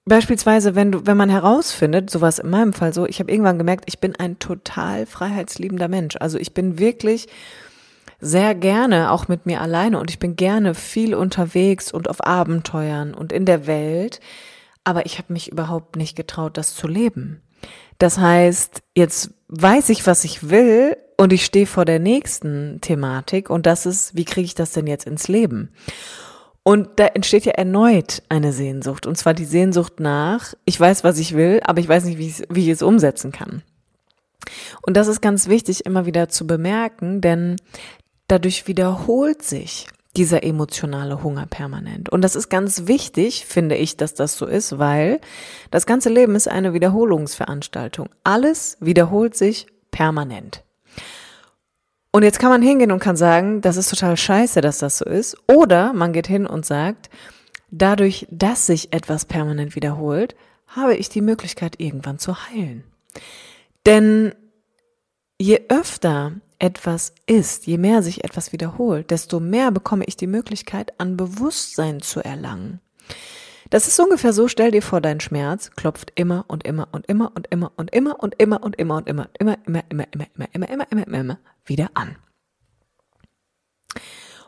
Beispielsweise, 0.06 0.74
wenn 0.76 0.92
du, 0.92 1.06
wenn 1.06 1.18
man 1.18 1.30
herausfindet, 1.30 2.10
sowas 2.10 2.40
in 2.40 2.50
meinem 2.50 2.74
Fall 2.74 2.94
so, 2.94 3.06
ich 3.06 3.20
habe 3.20 3.32
irgendwann 3.32 3.60
gemerkt, 3.60 3.84
ich 3.88 4.00
bin 4.00 4.16
ein 4.16 4.40
total 4.40 5.06
freiheitsliebender 5.06 5.88
Mensch. 5.88 6.16
Also 6.20 6.40
ich 6.40 6.54
bin 6.54 6.80
wirklich 6.80 7.28
sehr 8.20 8.56
gerne 8.56 9.12
auch 9.12 9.28
mit 9.28 9.46
mir 9.46 9.62
alleine 9.62 10.00
und 10.00 10.10
ich 10.10 10.20
bin 10.20 10.36
gerne 10.36 10.74
viel 10.74 11.14
unterwegs 11.14 11.92
und 11.92 12.10
auf 12.10 12.26
Abenteuern 12.26 13.14
und 13.14 13.32
in 13.32 13.46
der 13.46 13.68
Welt, 13.68 14.20
aber 14.84 15.06
ich 15.06 15.18
habe 15.18 15.34
mich 15.34 15.52
überhaupt 15.52 15.96
nicht 15.96 16.16
getraut, 16.16 16.58
das 16.58 16.76
zu 16.76 16.88
leben. 16.88 17.42
Das 17.98 18.18
heißt, 18.18 18.82
jetzt 18.96 19.32
weiß 19.50 19.90
ich, 19.90 20.08
was 20.08 20.24
ich 20.24 20.50
will 20.50 20.98
und 21.18 21.34
ich 21.34 21.46
stehe 21.46 21.68
vor 21.68 21.86
der 21.86 22.00
nächsten 22.00 22.80
Thematik 22.82 23.50
und 23.50 23.66
das 23.68 23.86
ist, 23.86 24.16
wie 24.16 24.26
kriege 24.26 24.46
ich 24.46 24.56
das 24.56 24.72
denn 24.72 24.88
jetzt 24.88 25.06
ins 25.06 25.28
Leben? 25.28 25.72
Und 26.64 26.90
da 26.98 27.08
entsteht 27.08 27.46
ja 27.46 27.54
erneut 27.54 28.22
eine 28.30 28.54
Sehnsucht. 28.54 29.08
Und 29.08 29.18
zwar 29.18 29.34
die 29.34 29.46
Sehnsucht 29.46 30.00
nach, 30.00 30.54
ich 30.66 30.80
weiß, 30.80 31.04
was 31.04 31.18
ich 31.18 31.36
will, 31.36 31.60
aber 31.64 31.80
ich 31.80 31.88
weiß 31.88 32.06
nicht, 32.06 32.20
wie 32.20 32.62
ich, 32.62 32.68
es 32.68 32.82
umsetzen 32.82 33.32
kann. 33.32 33.64
Und 34.84 34.96
das 34.96 35.08
ist 35.08 35.22
ganz 35.22 35.48
wichtig 35.48 35.86
immer 35.86 36.06
wieder 36.06 36.30
zu 36.30 36.46
bemerken, 36.46 37.22
denn 37.22 37.56
dadurch 38.28 38.68
wiederholt 38.68 39.42
sich 39.42 39.88
dieser 40.16 40.44
emotionale 40.44 41.24
Hunger 41.24 41.48
permanent. 41.48 42.10
Und 42.10 42.22
das 42.22 42.36
ist 42.36 42.50
ganz 42.50 42.86
wichtig, 42.88 43.46
finde 43.46 43.76
ich, 43.76 43.98
dass 43.98 44.14
das 44.14 44.38
so 44.38 44.46
ist, 44.46 44.78
weil 44.78 45.20
das 45.72 45.86
ganze 45.86 46.10
Leben 46.10 46.36
ist 46.36 46.48
eine 46.48 46.74
Wiederholungsveranstaltung. 46.74 48.10
Alles 48.24 48.78
wiederholt 48.82 49.36
sich 49.36 49.68
permanent. 49.90 50.64
Und 52.12 52.24
jetzt 52.24 52.40
kann 52.40 52.50
man 52.50 52.62
hingehen 52.62 52.92
und 52.92 53.00
kann 53.00 53.16
sagen, 53.16 53.62
das 53.62 53.78
ist 53.78 53.90
total 53.90 54.18
scheiße, 54.18 54.60
dass 54.60 54.80
das 54.80 54.98
so 54.98 55.06
ist. 55.06 55.38
Oder 55.48 55.94
man 55.94 56.12
geht 56.12 56.28
hin 56.28 56.46
und 56.46 56.66
sagt, 56.66 57.10
dadurch, 57.70 58.28
dass 58.30 58.66
sich 58.66 58.92
etwas 58.92 59.26
permanent 59.26 59.76
wiederholt, 59.76 60.36
habe 60.68 60.96
ich 60.96 61.08
die 61.10 61.22
Möglichkeit, 61.22 61.80
irgendwann 61.80 62.20
zu 62.20 62.36
heilen. 62.50 62.84
Denn 63.86 64.36
je 65.40 65.62
öfter 65.70 66.34
etwas 66.60 67.14
ist, 67.26 67.66
je 67.66 67.78
mehr 67.78 68.04
sich 68.04 68.24
etwas 68.24 68.52
wiederholt, 68.52 69.10
desto 69.10 69.40
mehr 69.40 69.72
bekomme 69.72 70.06
ich 70.06 70.16
die 70.16 70.28
Möglichkeit, 70.28 71.00
an 71.00 71.18
Bewusstsein 71.18 72.02
zu 72.02 72.24
erlangen. 72.24 72.80
Das 73.70 73.88
ist 73.88 74.00
ungefähr 74.00 74.34
so, 74.34 74.50
stell 74.50 74.72
dir 74.72 74.82
vor, 74.82 75.00
dein 75.00 75.22
Schmerz 75.22 75.72
klopft 75.72 76.12
immer 76.16 76.44
und 76.50 76.66
immer 76.66 76.90
und 76.92 77.06
immer 77.08 77.32
und 77.34 77.48
immer 77.48 77.72
und 77.78 77.94
immer 77.94 78.22
und 78.22 78.36
immer 78.38 78.62
und 78.62 78.76
immer 78.78 78.98
und 78.98 79.08
immer, 79.08 79.30
immer, 79.40 79.58
immer, 79.64 79.64
immer, 79.66 79.84
immer, 79.90 80.06
immer, 80.12 80.28
immer, 80.34 80.48
immer, 80.54 80.70
immer, 80.92 81.08
immer, 81.08 81.20
immer 81.20 81.40
wieder 81.66 81.92
an. 81.94 82.18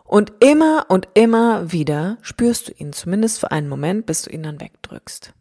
Und 0.03 0.31
immer 0.41 0.85
und 0.89 1.07
immer 1.13 1.71
wieder 1.71 2.17
spürst 2.21 2.67
du 2.67 2.71
ihn, 2.73 2.93
zumindest 2.93 3.39
für 3.39 3.51
einen 3.51 3.67
Moment, 3.67 4.05
bis 4.05 4.21
du 4.21 4.29
ihn 4.29 4.43
dann 4.43 4.61
wegdrückst. 4.61 5.33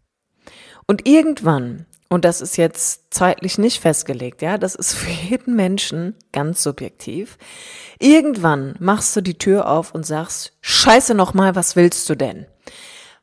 Und 0.87 1.07
irgendwann, 1.07 1.87
und 2.09 2.25
das 2.25 2.41
ist 2.41 2.57
jetzt 2.57 3.13
zeitlich 3.13 3.59
nicht 3.59 3.81
festgelegt, 3.81 4.43
ja, 4.43 4.59
das 4.59 4.75
ist 4.75 4.95
für 4.95 5.11
jeden 5.11 5.57
Menschen 5.57 6.17
ganz 6.33 6.63
subjektiv, 6.63 7.39
irgendwann 7.99 8.75
machst 8.79 9.15
du 9.15 9.21
die 9.21 9.39
Tür 9.39 9.69
auf 9.69 9.95
und 9.95 10.07
sagst, 10.07 10.57
scheiße 10.61 11.15
nochmal, 11.15 11.55
was 11.55 11.77
willst 11.77 12.09
du 12.09 12.15
denn? 12.15 12.47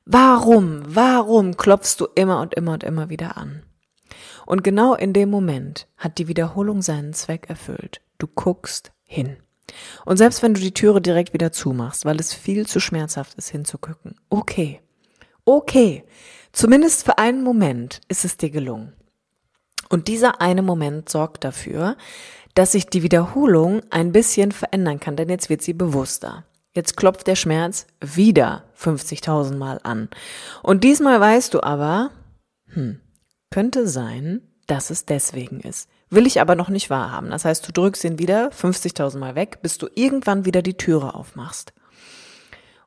Warum, 0.06 0.84
warum 0.88 1.58
klopfst 1.58 1.96
du 2.00 2.08
immer 2.16 2.42
und 2.42 2.54
immer 2.54 2.74
und 2.74 2.84
immer 2.84 3.10
wieder 3.10 3.38
an? 3.38 3.64
Und 4.46 4.64
genau 4.64 4.96
in 4.96 5.14
dem 5.14 5.30
Moment 5.30 5.88
hat 5.98 6.18
die 6.18 6.28
Wiederholung 6.28 6.82
seinen 6.82 7.14
Zweck 7.14 7.50
erfüllt. 7.50 8.02
Du 8.20 8.28
guckst 8.28 8.92
hin. 9.04 9.38
Und 10.06 10.18
selbst 10.18 10.44
wenn 10.44 10.54
du 10.54 10.62
die 10.62 10.74
Türe 10.74 11.02
direkt 11.02 11.34
wieder 11.34 11.52
zumachst, 11.52 12.06
weil 12.06 12.20
es 12.20 12.34
viel 12.34 12.68
zu 12.68 12.80
schmerzhaft 12.80 13.36
ist 13.36 13.50
hinzugucken, 13.50 14.16
okay, 14.30 14.82
okay, 15.46 16.04
zumindest 16.52 17.06
für 17.06 17.18
einen 17.18 17.44
Moment 17.44 18.02
ist 18.08 18.26
es 18.26 18.38
dir 18.38 18.50
gelungen. 18.50 18.94
Und 19.90 20.08
dieser 20.08 20.42
eine 20.42 20.62
Moment 20.62 21.10
sorgt 21.10 21.44
dafür, 21.44 21.98
dass 22.54 22.74
sich 22.74 22.88
die 22.88 23.04
Wiederholung 23.04 23.82
ein 23.90 24.12
bisschen 24.12 24.52
verändern 24.52 25.00
kann, 25.00 25.16
denn 25.16 25.30
jetzt 25.30 25.50
wird 25.50 25.62
sie 25.62 25.74
bewusster. 25.74 26.46
Jetzt 26.76 26.98
klopft 26.98 27.26
der 27.28 27.36
Schmerz 27.36 27.88
wieder 28.00 28.66
50.000 28.78 29.56
Mal 29.56 29.80
an. 29.84 30.10
Und 30.62 30.84
diesmal 30.84 31.20
weißt 31.20 31.54
du 31.54 31.64
aber, 31.64 32.12
hm, 32.68 33.00
könnte 33.50 33.88
sein, 33.88 34.42
dass 34.68 34.92
es 34.92 35.06
deswegen 35.06 35.62
ist. 35.62 35.90
Will 36.10 36.26
ich 36.26 36.42
aber 36.42 36.56
noch 36.56 36.70
nicht 36.70 36.90
wahrhaben. 36.90 37.30
Das 37.30 37.46
heißt, 37.46 37.68
du 37.68 37.72
drückst 37.72 38.04
ihn 38.04 38.20
wieder 38.20 38.50
50.000 38.50 39.20
Mal 39.20 39.36
weg, 39.36 39.60
bis 39.62 39.78
du 39.78 39.88
irgendwann 39.94 40.46
wieder 40.46 40.62
die 40.62 40.78
Türe 40.78 41.14
aufmachst. 41.14 41.74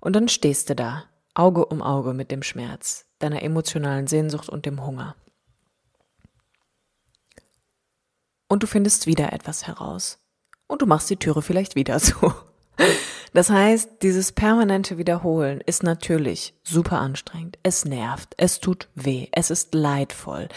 Und 0.01 0.15
dann 0.15 0.29
stehst 0.29 0.71
du 0.71 0.75
da, 0.75 1.05
Auge 1.35 1.65
um 1.67 1.83
Auge 1.83 2.15
mit 2.15 2.31
dem 2.31 2.43
Schmerz, 2.43 3.07
deiner 3.21 3.43
emotionalen 3.43 4.09
Sehnsucht 4.09 4.49
und 4.49 4.67
dem 4.67 4.85
Hunger. 4.85 5.15
Und 8.49 8.63
du 8.63 8.67
findest 8.67 9.07
wieder 9.07 9.33
etwas 9.33 9.67
heraus. 9.67 10.19
Und 10.67 10.83
du 10.83 10.87
machst 10.87 11.09
die 11.09 11.17
Türe 11.17 11.43
vielleicht 11.43 11.77
wieder 11.77 11.99
zu. 12.01 12.35
Das 13.33 13.49
heißt, 13.49 14.03
dieses 14.03 14.33
permanente 14.33 14.99
Wiederholen 14.99 15.61
ist 15.61 15.83
natürlich 15.83 16.55
super 16.63 16.99
anstrengend. 16.99 17.59
Es 17.63 17.85
nervt, 17.85 18.35
es 18.37 18.61
tut 18.61 18.89
weh, 18.95 19.29
es 19.33 19.51
ist 19.51 19.75
leidvoll, 19.75 20.49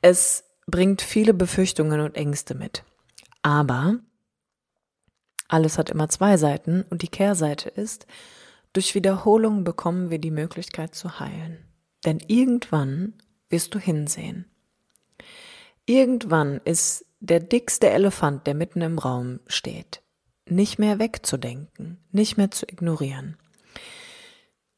es 0.00 0.45
bringt 0.66 1.02
viele 1.02 1.34
Befürchtungen 1.34 2.00
und 2.00 2.16
Ängste 2.16 2.54
mit. 2.54 2.84
Aber 3.42 3.98
alles 5.48 5.78
hat 5.78 5.90
immer 5.90 6.08
zwei 6.08 6.36
Seiten 6.36 6.84
und 6.90 7.02
die 7.02 7.08
Kehrseite 7.08 7.68
ist, 7.68 8.06
durch 8.72 8.94
Wiederholung 8.94 9.64
bekommen 9.64 10.10
wir 10.10 10.18
die 10.18 10.30
Möglichkeit 10.30 10.94
zu 10.94 11.20
heilen. 11.20 11.64
Denn 12.04 12.18
irgendwann 12.26 13.14
wirst 13.48 13.74
du 13.74 13.78
hinsehen. 13.78 14.44
Irgendwann 15.86 16.60
ist 16.64 17.06
der 17.20 17.40
dickste 17.40 17.88
Elefant, 17.88 18.46
der 18.46 18.54
mitten 18.54 18.82
im 18.82 18.98
Raum 18.98 19.40
steht, 19.46 20.02
nicht 20.48 20.78
mehr 20.78 20.98
wegzudenken, 20.98 22.04
nicht 22.10 22.36
mehr 22.36 22.50
zu 22.50 22.66
ignorieren. 22.66 23.36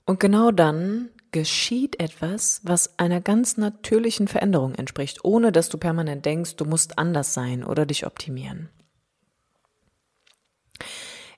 Und 0.05 0.21
genau 0.21 0.51
dann 0.51 1.11
geschieht 1.33 2.01
etwas, 2.01 2.61
was 2.65 2.99
einer 2.99 3.21
ganz 3.21 3.57
natürlichen 3.57 4.29
Veränderung 4.29 4.75
entspricht, 4.75 5.25
ohne 5.25 5.53
dass 5.53 5.69
du 5.69 5.79
permanent 5.79 6.25
denkst, 6.25 6.57
du 6.57 6.65
musst 6.65 6.99
anders 6.99 7.35
sein 7.35 7.65
oder 7.65 7.87
dich 7.87 8.07
optimieren. 8.07 8.71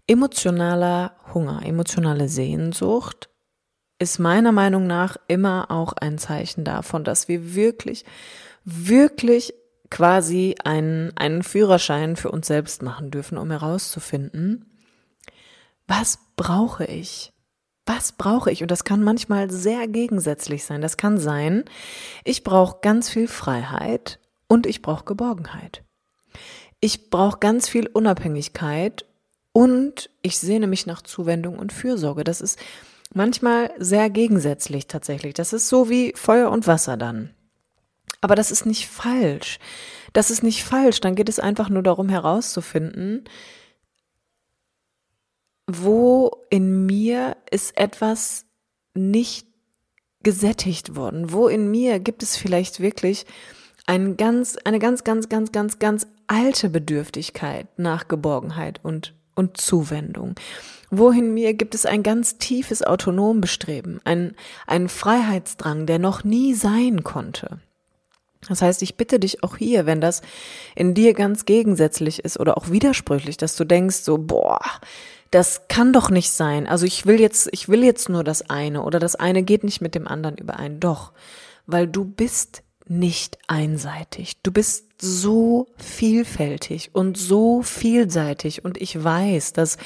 Emotionaler 0.06 1.16
Hunger, 1.34 1.64
emotionale 1.64 2.28
Sehnsucht 2.28 3.30
ist 3.98 4.18
meiner 4.18 4.50
Meinung 4.50 4.86
nach 4.86 5.16
immer 5.28 5.70
auch 5.70 5.92
ein 5.92 6.18
Zeichen 6.18 6.64
davon, 6.64 7.04
dass 7.04 7.28
wir 7.28 7.54
wirklich, 7.54 8.04
wirklich 8.64 9.54
quasi 9.90 10.54
einen, 10.64 11.16
einen 11.16 11.42
Führerschein 11.42 12.16
für 12.16 12.30
uns 12.30 12.46
selbst 12.46 12.82
machen 12.82 13.10
dürfen, 13.10 13.38
um 13.38 13.50
herauszufinden, 13.50 14.66
was 15.86 16.18
brauche 16.36 16.84
ich? 16.84 17.32
Was 17.92 18.12
brauche 18.12 18.52
ich? 18.52 18.62
Und 18.62 18.70
das 18.70 18.84
kann 18.84 19.02
manchmal 19.02 19.50
sehr 19.50 19.88
gegensätzlich 19.88 20.64
sein. 20.64 20.80
Das 20.80 20.96
kann 20.96 21.18
sein, 21.18 21.64
ich 22.22 22.44
brauche 22.44 22.78
ganz 22.82 23.10
viel 23.10 23.26
Freiheit 23.26 24.20
und 24.46 24.64
ich 24.64 24.80
brauche 24.80 25.04
Geborgenheit. 25.04 25.82
Ich 26.78 27.10
brauche 27.10 27.40
ganz 27.40 27.68
viel 27.68 27.88
Unabhängigkeit 27.88 29.06
und 29.52 30.08
ich 30.22 30.38
sehne 30.38 30.68
mich 30.68 30.86
nach 30.86 31.02
Zuwendung 31.02 31.58
und 31.58 31.72
Fürsorge. 31.72 32.22
Das 32.22 32.40
ist 32.40 32.60
manchmal 33.12 33.72
sehr 33.76 34.08
gegensätzlich 34.08 34.86
tatsächlich. 34.86 35.34
Das 35.34 35.52
ist 35.52 35.68
so 35.68 35.90
wie 35.90 36.12
Feuer 36.14 36.52
und 36.52 36.68
Wasser 36.68 36.96
dann. 36.96 37.30
Aber 38.20 38.36
das 38.36 38.52
ist 38.52 38.66
nicht 38.66 38.86
falsch. 38.86 39.58
Das 40.12 40.30
ist 40.30 40.44
nicht 40.44 40.62
falsch. 40.62 41.00
Dann 41.00 41.16
geht 41.16 41.28
es 41.28 41.40
einfach 41.40 41.68
nur 41.68 41.82
darum 41.82 42.08
herauszufinden, 42.08 43.24
wo 45.78 46.44
in 46.50 46.86
mir 46.86 47.36
ist 47.50 47.76
etwas 47.76 48.46
nicht 48.94 49.46
gesättigt 50.22 50.96
worden? 50.96 51.32
Wo 51.32 51.48
in 51.48 51.70
mir 51.70 51.98
gibt 51.98 52.22
es 52.22 52.36
vielleicht 52.36 52.80
wirklich 52.80 53.26
ein 53.86 54.16
ganz, 54.16 54.56
eine 54.64 54.78
ganz, 54.78 55.04
ganz, 55.04 55.28
ganz, 55.28 55.52
ganz, 55.52 55.78
ganz 55.78 56.06
alte 56.26 56.68
Bedürftigkeit 56.68 57.66
nach 57.76 58.08
Geborgenheit 58.08 58.80
und, 58.82 59.14
und 59.34 59.56
Zuwendung? 59.56 60.34
Wo 60.90 61.10
in 61.10 61.34
mir 61.34 61.54
gibt 61.54 61.74
es 61.74 61.86
ein 61.86 62.02
ganz 62.02 62.38
tiefes 62.38 62.82
Autonombestreben, 62.82 64.00
ein, 64.04 64.34
ein 64.66 64.88
Freiheitsdrang, 64.88 65.86
der 65.86 65.98
noch 65.98 66.24
nie 66.24 66.54
sein 66.54 67.04
konnte? 67.04 67.60
Das 68.48 68.62
heißt, 68.62 68.82
ich 68.82 68.96
bitte 68.96 69.20
dich 69.20 69.44
auch 69.44 69.56
hier, 69.56 69.86
wenn 69.86 70.00
das 70.00 70.22
in 70.74 70.94
dir 70.94 71.12
ganz 71.12 71.44
gegensätzlich 71.44 72.24
ist 72.24 72.40
oder 72.40 72.56
auch 72.56 72.70
widersprüchlich, 72.70 73.36
dass 73.36 73.54
du 73.54 73.64
denkst 73.64 73.96
so, 73.96 74.18
boah, 74.18 74.60
das 75.30 75.68
kann 75.68 75.92
doch 75.92 76.10
nicht 76.10 76.30
sein. 76.30 76.66
Also 76.66 76.86
ich 76.86 77.06
will 77.06 77.20
jetzt, 77.20 77.48
ich 77.52 77.68
will 77.68 77.84
jetzt 77.84 78.08
nur 78.08 78.24
das 78.24 78.50
eine 78.50 78.82
oder 78.82 78.98
das 78.98 79.14
eine 79.14 79.42
geht 79.42 79.64
nicht 79.64 79.80
mit 79.80 79.94
dem 79.94 80.08
anderen 80.08 80.36
überein. 80.36 80.80
Doch, 80.80 81.12
weil 81.66 81.86
du 81.86 82.04
bist 82.04 82.62
nicht 82.86 83.38
einseitig. 83.46 84.42
Du 84.42 84.50
bist 84.50 85.00
so 85.00 85.68
vielfältig 85.76 86.90
und 86.92 87.16
so 87.16 87.62
vielseitig 87.62 88.64
und 88.64 88.80
ich 88.80 89.02
weiß, 89.02 89.52
dass 89.52 89.78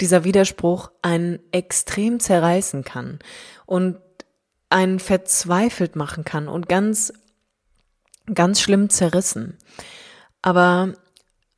dieser 0.00 0.22
Widerspruch 0.22 0.92
einen 1.02 1.40
extrem 1.50 2.20
zerreißen 2.20 2.84
kann 2.84 3.18
und 3.66 3.98
einen 4.70 5.00
verzweifelt 5.00 5.96
machen 5.96 6.24
kann 6.24 6.46
und 6.46 6.68
ganz 6.68 7.12
ganz 8.32 8.60
schlimm 8.60 8.90
zerrissen. 8.90 9.56
Aber 10.42 10.94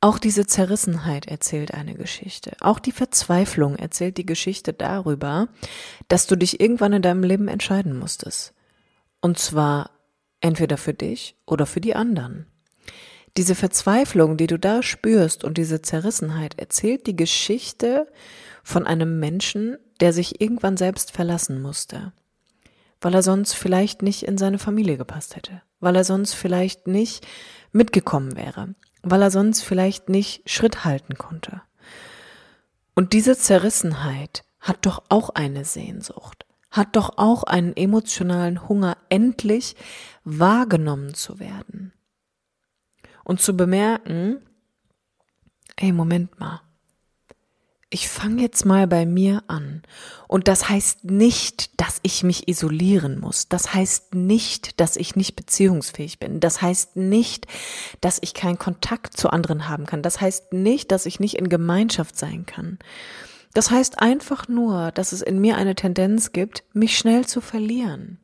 auch 0.01 0.19
diese 0.19 0.45
Zerrissenheit 0.45 1.27
erzählt 1.27 1.73
eine 1.73 1.93
Geschichte. 1.93 2.51
Auch 2.59 2.79
die 2.79 2.91
Verzweiflung 2.91 3.75
erzählt 3.75 4.17
die 4.17 4.25
Geschichte 4.25 4.73
darüber, 4.73 5.47
dass 6.07 6.27
du 6.27 6.35
dich 6.35 6.59
irgendwann 6.59 6.93
in 6.93 7.01
deinem 7.01 7.23
Leben 7.23 7.47
entscheiden 7.47 7.97
musstest. 7.97 8.53
Und 9.21 9.37
zwar 9.37 9.91
entweder 10.41 10.77
für 10.77 10.93
dich 10.93 11.35
oder 11.45 11.65
für 11.65 11.81
die 11.81 11.95
anderen. 11.95 12.47
Diese 13.37 13.55
Verzweiflung, 13.55 14.37
die 14.37 14.47
du 14.47 14.59
da 14.59 14.83
spürst 14.83 15.43
und 15.43 15.57
diese 15.57 15.81
Zerrissenheit 15.81 16.59
erzählt 16.59 17.07
die 17.07 17.15
Geschichte 17.15 18.07
von 18.63 18.85
einem 18.85 19.19
Menschen, 19.19 19.77
der 19.99 20.11
sich 20.11 20.41
irgendwann 20.41 20.77
selbst 20.77 21.11
verlassen 21.11 21.61
musste, 21.61 22.11
weil 22.99 23.13
er 23.13 23.23
sonst 23.23 23.53
vielleicht 23.53 24.01
nicht 24.01 24.23
in 24.23 24.37
seine 24.37 24.59
Familie 24.59 24.97
gepasst 24.97 25.35
hätte 25.35 25.61
weil 25.81 25.95
er 25.95 26.05
sonst 26.05 26.33
vielleicht 26.33 26.87
nicht 26.87 27.27
mitgekommen 27.73 28.37
wäre, 28.37 28.73
weil 29.03 29.21
er 29.21 29.31
sonst 29.31 29.63
vielleicht 29.63 30.09
nicht 30.09 30.49
Schritt 30.49 30.85
halten 30.85 31.15
konnte. 31.15 31.61
Und 32.95 33.13
diese 33.13 33.37
Zerrissenheit 33.37 34.43
hat 34.59 34.85
doch 34.85 35.03
auch 35.09 35.29
eine 35.29 35.65
Sehnsucht, 35.65 36.45
hat 36.69 36.95
doch 36.95 37.17
auch 37.17 37.43
einen 37.43 37.75
emotionalen 37.75 38.67
Hunger, 38.67 38.97
endlich 39.09 39.75
wahrgenommen 40.23 41.13
zu 41.13 41.39
werden. 41.39 41.93
Und 43.23 43.41
zu 43.41 43.55
bemerken, 43.55 44.41
ey, 45.77 45.91
Moment 45.91 46.39
mal, 46.39 46.61
ich 47.93 48.07
fange 48.07 48.41
jetzt 48.41 48.65
mal 48.65 48.87
bei 48.87 49.05
mir 49.05 49.43
an. 49.47 49.83
Und 50.29 50.47
das 50.47 50.69
heißt 50.69 51.03
nicht, 51.03 51.79
dass 51.79 51.99
ich 52.03 52.23
mich 52.23 52.47
isolieren 52.47 53.19
muss. 53.19 53.49
Das 53.49 53.73
heißt 53.73 54.15
nicht, 54.15 54.79
dass 54.79 54.95
ich 54.95 55.17
nicht 55.17 55.35
beziehungsfähig 55.35 56.17
bin. 56.17 56.39
Das 56.39 56.61
heißt 56.61 56.95
nicht, 56.95 57.47
dass 57.99 58.17
ich 58.21 58.33
keinen 58.33 58.57
Kontakt 58.57 59.17
zu 59.17 59.29
anderen 59.29 59.67
haben 59.67 59.85
kann. 59.85 60.01
Das 60.01 60.21
heißt 60.21 60.53
nicht, 60.53 60.89
dass 60.91 61.05
ich 61.05 61.19
nicht 61.19 61.37
in 61.37 61.49
Gemeinschaft 61.49 62.17
sein 62.17 62.45
kann. 62.45 62.79
Das 63.53 63.69
heißt 63.69 64.01
einfach 64.01 64.47
nur, 64.47 64.91
dass 64.93 65.11
es 65.11 65.21
in 65.21 65.41
mir 65.41 65.57
eine 65.57 65.75
Tendenz 65.75 66.31
gibt, 66.31 66.63
mich 66.71 66.97
schnell 66.97 67.27
zu 67.27 67.41
verlieren. 67.41 68.19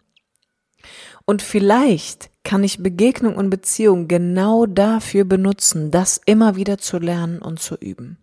Und 1.26 1.42
vielleicht 1.42 2.30
kann 2.46 2.64
ich 2.64 2.82
Begegnung 2.82 3.36
und 3.36 3.50
Beziehung 3.50 4.08
genau 4.08 4.66
dafür 4.66 5.26
benutzen, 5.26 5.92
das 5.92 6.22
immer 6.26 6.56
wieder 6.56 6.78
zu 6.78 7.00
lernen 7.00 7.42
und 7.42 7.60
zu 7.60 7.76
üben. 7.76 8.18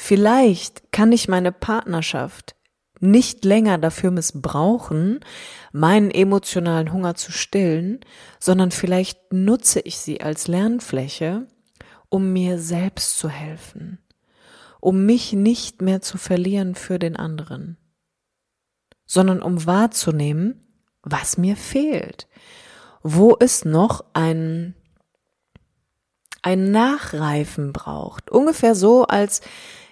Vielleicht 0.00 0.92
kann 0.92 1.10
ich 1.10 1.26
meine 1.26 1.50
Partnerschaft 1.50 2.54
nicht 3.00 3.44
länger 3.44 3.78
dafür 3.78 4.12
missbrauchen, 4.12 5.18
meinen 5.72 6.12
emotionalen 6.12 6.92
Hunger 6.92 7.16
zu 7.16 7.32
stillen, 7.32 7.98
sondern 8.38 8.70
vielleicht 8.70 9.32
nutze 9.32 9.80
ich 9.80 9.98
sie 9.98 10.20
als 10.20 10.46
Lernfläche, 10.46 11.48
um 12.08 12.32
mir 12.32 12.60
selbst 12.60 13.18
zu 13.18 13.28
helfen, 13.28 13.98
um 14.80 15.04
mich 15.04 15.32
nicht 15.32 15.82
mehr 15.82 16.00
zu 16.00 16.16
verlieren 16.16 16.76
für 16.76 17.00
den 17.00 17.16
anderen, 17.16 17.76
sondern 19.04 19.42
um 19.42 19.66
wahrzunehmen, 19.66 20.64
was 21.02 21.38
mir 21.38 21.56
fehlt, 21.56 22.28
wo 23.02 23.36
es 23.40 23.64
noch 23.64 24.04
ein, 24.12 24.76
ein 26.42 26.70
Nachreifen 26.70 27.72
braucht. 27.72 28.30
Ungefähr 28.30 28.76
so, 28.76 29.04
als 29.04 29.40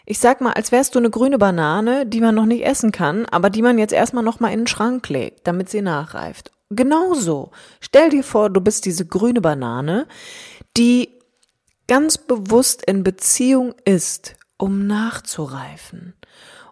ich 0.06 0.20
sag 0.20 0.40
mal, 0.40 0.52
als 0.52 0.70
wärst 0.70 0.94
du 0.94 1.00
eine 1.00 1.10
grüne 1.10 1.36
Banane, 1.36 2.06
die 2.06 2.20
man 2.20 2.34
noch 2.34 2.46
nicht 2.46 2.64
essen 2.64 2.92
kann, 2.92 3.26
aber 3.26 3.50
die 3.50 3.62
man 3.62 3.76
jetzt 3.76 3.92
erstmal 3.92 4.22
noch 4.22 4.38
mal 4.38 4.52
in 4.52 4.60
den 4.60 4.66
Schrank 4.68 5.08
legt, 5.08 5.46
damit 5.46 5.68
sie 5.68 5.82
nachreift. 5.82 6.52
Genauso. 6.70 7.50
Stell 7.80 8.10
dir 8.10 8.22
vor, 8.22 8.48
du 8.48 8.60
bist 8.60 8.84
diese 8.86 9.04
grüne 9.04 9.40
Banane, 9.40 10.06
die 10.76 11.10
ganz 11.88 12.18
bewusst 12.18 12.84
in 12.84 13.02
Beziehung 13.02 13.74
ist, 13.84 14.36
um 14.58 14.86
nachzureifen, 14.86 16.14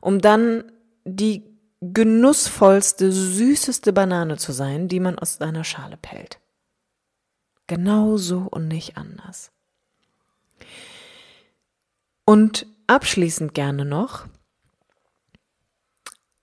um 0.00 0.20
dann 0.20 0.70
die 1.04 1.44
genussvollste, 1.80 3.12
süßeste 3.12 3.92
Banane 3.92 4.36
zu 4.36 4.52
sein, 4.52 4.88
die 4.88 5.00
man 5.00 5.18
aus 5.18 5.38
deiner 5.38 5.64
Schale 5.64 5.96
pellt. 5.96 6.38
Genauso 7.66 8.46
und 8.50 8.68
nicht 8.68 8.96
anders. 8.96 9.50
Und 12.24 12.66
abschließend 12.86 13.54
gerne 13.54 13.84
noch, 13.84 14.26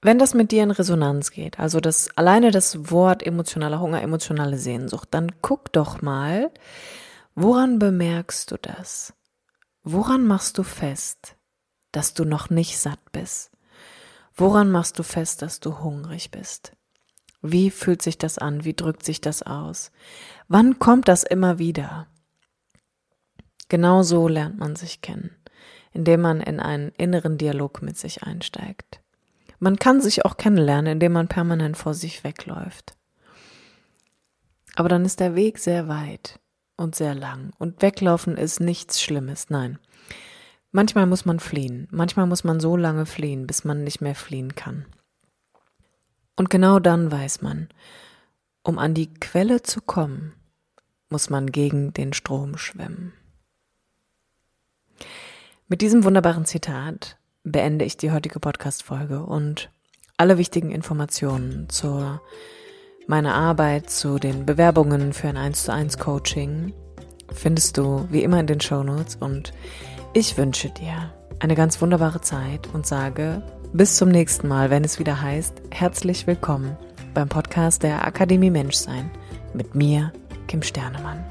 wenn 0.04 0.18
das 0.18 0.34
mit 0.34 0.52
dir 0.52 0.64
in 0.64 0.72
Resonanz 0.72 1.30
geht, 1.30 1.60
also 1.60 1.80
das 1.80 2.10
alleine 2.18 2.50
das 2.50 2.90
Wort 2.90 3.22
emotionaler 3.22 3.80
Hunger, 3.80 4.02
emotionale 4.02 4.58
Sehnsucht, 4.58 5.10
dann 5.12 5.32
guck 5.42 5.72
doch 5.74 6.02
mal, 6.02 6.50
woran 7.36 7.78
bemerkst 7.78 8.50
du 8.50 8.58
das? 8.58 9.14
Woran 9.84 10.26
machst 10.26 10.58
du 10.58 10.64
fest, 10.64 11.36
dass 11.92 12.16
du 12.16 12.26
noch 12.26 12.50
nicht 12.50 12.80
satt 12.80 13.12
bist? 13.12 13.52
Woran 14.34 14.72
machst 14.72 14.98
du 14.98 15.04
fest, 15.04 15.44
dass 15.44 15.60
du 15.60 15.80
hungrig 15.80 16.32
bist? 16.32 16.72
Wie 17.44 17.70
fühlt 17.70 18.02
sich 18.02 18.18
das 18.18 18.40
an? 18.40 18.64
Wie 18.64 18.74
drückt 18.74 19.06
sich 19.06 19.22
das 19.22 19.44
aus? 19.44 19.92
Wann 20.48 20.80
kommt 20.80 21.08
das 21.08 21.24
immer 21.24 21.60
wieder? 21.60 22.08
Genau 23.70 24.02
so 24.02 24.28
lernt 24.28 24.58
man 24.58 24.76
sich 24.76 25.02
kennen 25.02 25.41
indem 25.94 26.22
man 26.22 26.42
in 26.42 26.60
einen 26.60 26.90
inneren 26.98 27.38
Dialog 27.38 27.82
mit 27.82 27.98
sich 27.98 28.24
einsteigt. 28.24 29.02
Man 29.60 29.78
kann 29.78 30.02
sich 30.02 30.26
auch 30.26 30.38
kennenlernen, 30.38 30.94
indem 30.94 31.14
man 31.14 31.28
permanent 31.28 31.78
vor 31.78 31.94
sich 31.94 32.24
wegläuft. 32.24 32.96
Aber 34.76 34.90
dann 34.90 35.06
ist 35.06 35.20
der 35.20 35.36
Weg 35.36 35.60
sehr 35.60 35.88
weit 35.88 36.40
und 36.78 36.96
sehr 36.96 37.14
lang. 37.14 37.52
Und 37.60 37.82
weglaufen 37.82 38.38
ist 38.38 38.60
nichts 38.60 39.02
Schlimmes, 39.02 39.50
nein. 39.50 39.78
Manchmal 40.72 41.06
muss 41.06 41.26
man 41.26 41.40
fliehen. 41.40 41.88
Manchmal 41.92 42.28
muss 42.28 42.44
man 42.44 42.60
so 42.60 42.78
lange 42.78 43.06
fliehen, 43.06 43.46
bis 43.46 43.66
man 43.66 43.84
nicht 43.84 44.02
mehr 44.02 44.16
fliehen 44.16 44.56
kann. 44.56 44.86
Und 46.36 46.50
genau 46.50 46.80
dann 46.80 47.12
weiß 47.12 47.42
man, 47.42 47.68
um 48.64 48.80
an 48.80 48.94
die 48.94 49.14
Quelle 49.14 49.62
zu 49.64 49.82
kommen, 49.82 50.34
muss 51.10 51.30
man 51.30 51.52
gegen 51.52 51.94
den 51.94 52.14
Strom 52.14 52.58
schwimmen. 52.58 53.14
Mit 55.72 55.80
diesem 55.82 56.04
wunderbaren 56.04 56.44
Zitat 56.44 57.16
beende 57.46 57.86
ich 57.86 57.96
die 57.96 58.12
heutige 58.12 58.42
Podcast-Folge 58.42 59.24
und 59.24 59.72
alle 60.18 60.38
wichtigen 60.38 60.70
Informationen 60.70 61.70
zu 61.70 62.20
meiner 63.08 63.36
Arbeit, 63.36 63.90
zu 63.90 64.20
den 64.20 64.46
Bewerbungen 64.46 65.14
für 65.14 65.30
ein 65.30 65.38
1 65.38 65.64
zu 65.64 65.72
1 65.72 65.98
Coaching 65.98 66.74
findest 67.32 67.78
du 67.78 68.06
wie 68.12 68.22
immer 68.22 68.42
in 68.42 68.48
den 68.48 68.60
Show 68.60 68.84
Notes 68.84 69.16
und 69.16 69.54
ich 70.12 70.38
wünsche 70.38 70.70
dir 70.72 71.14
eine 71.40 71.56
ganz 71.56 71.82
wunderbare 71.82 72.20
Zeit 72.20 72.68
und 72.74 72.86
sage 72.86 73.42
bis 73.72 73.96
zum 73.96 74.10
nächsten 74.10 74.50
Mal, 74.50 74.72
wenn 74.72 74.84
es 74.84 75.00
wieder 75.00 75.22
heißt, 75.22 75.62
herzlich 75.72 76.28
willkommen 76.28 76.76
beim 77.14 77.30
Podcast 77.30 77.84
der 77.84 78.06
Akademie 78.06 78.52
Menschsein 78.52 79.10
mit 79.54 79.74
mir, 79.74 80.12
Kim 80.50 80.64
Sternemann. 80.64 81.24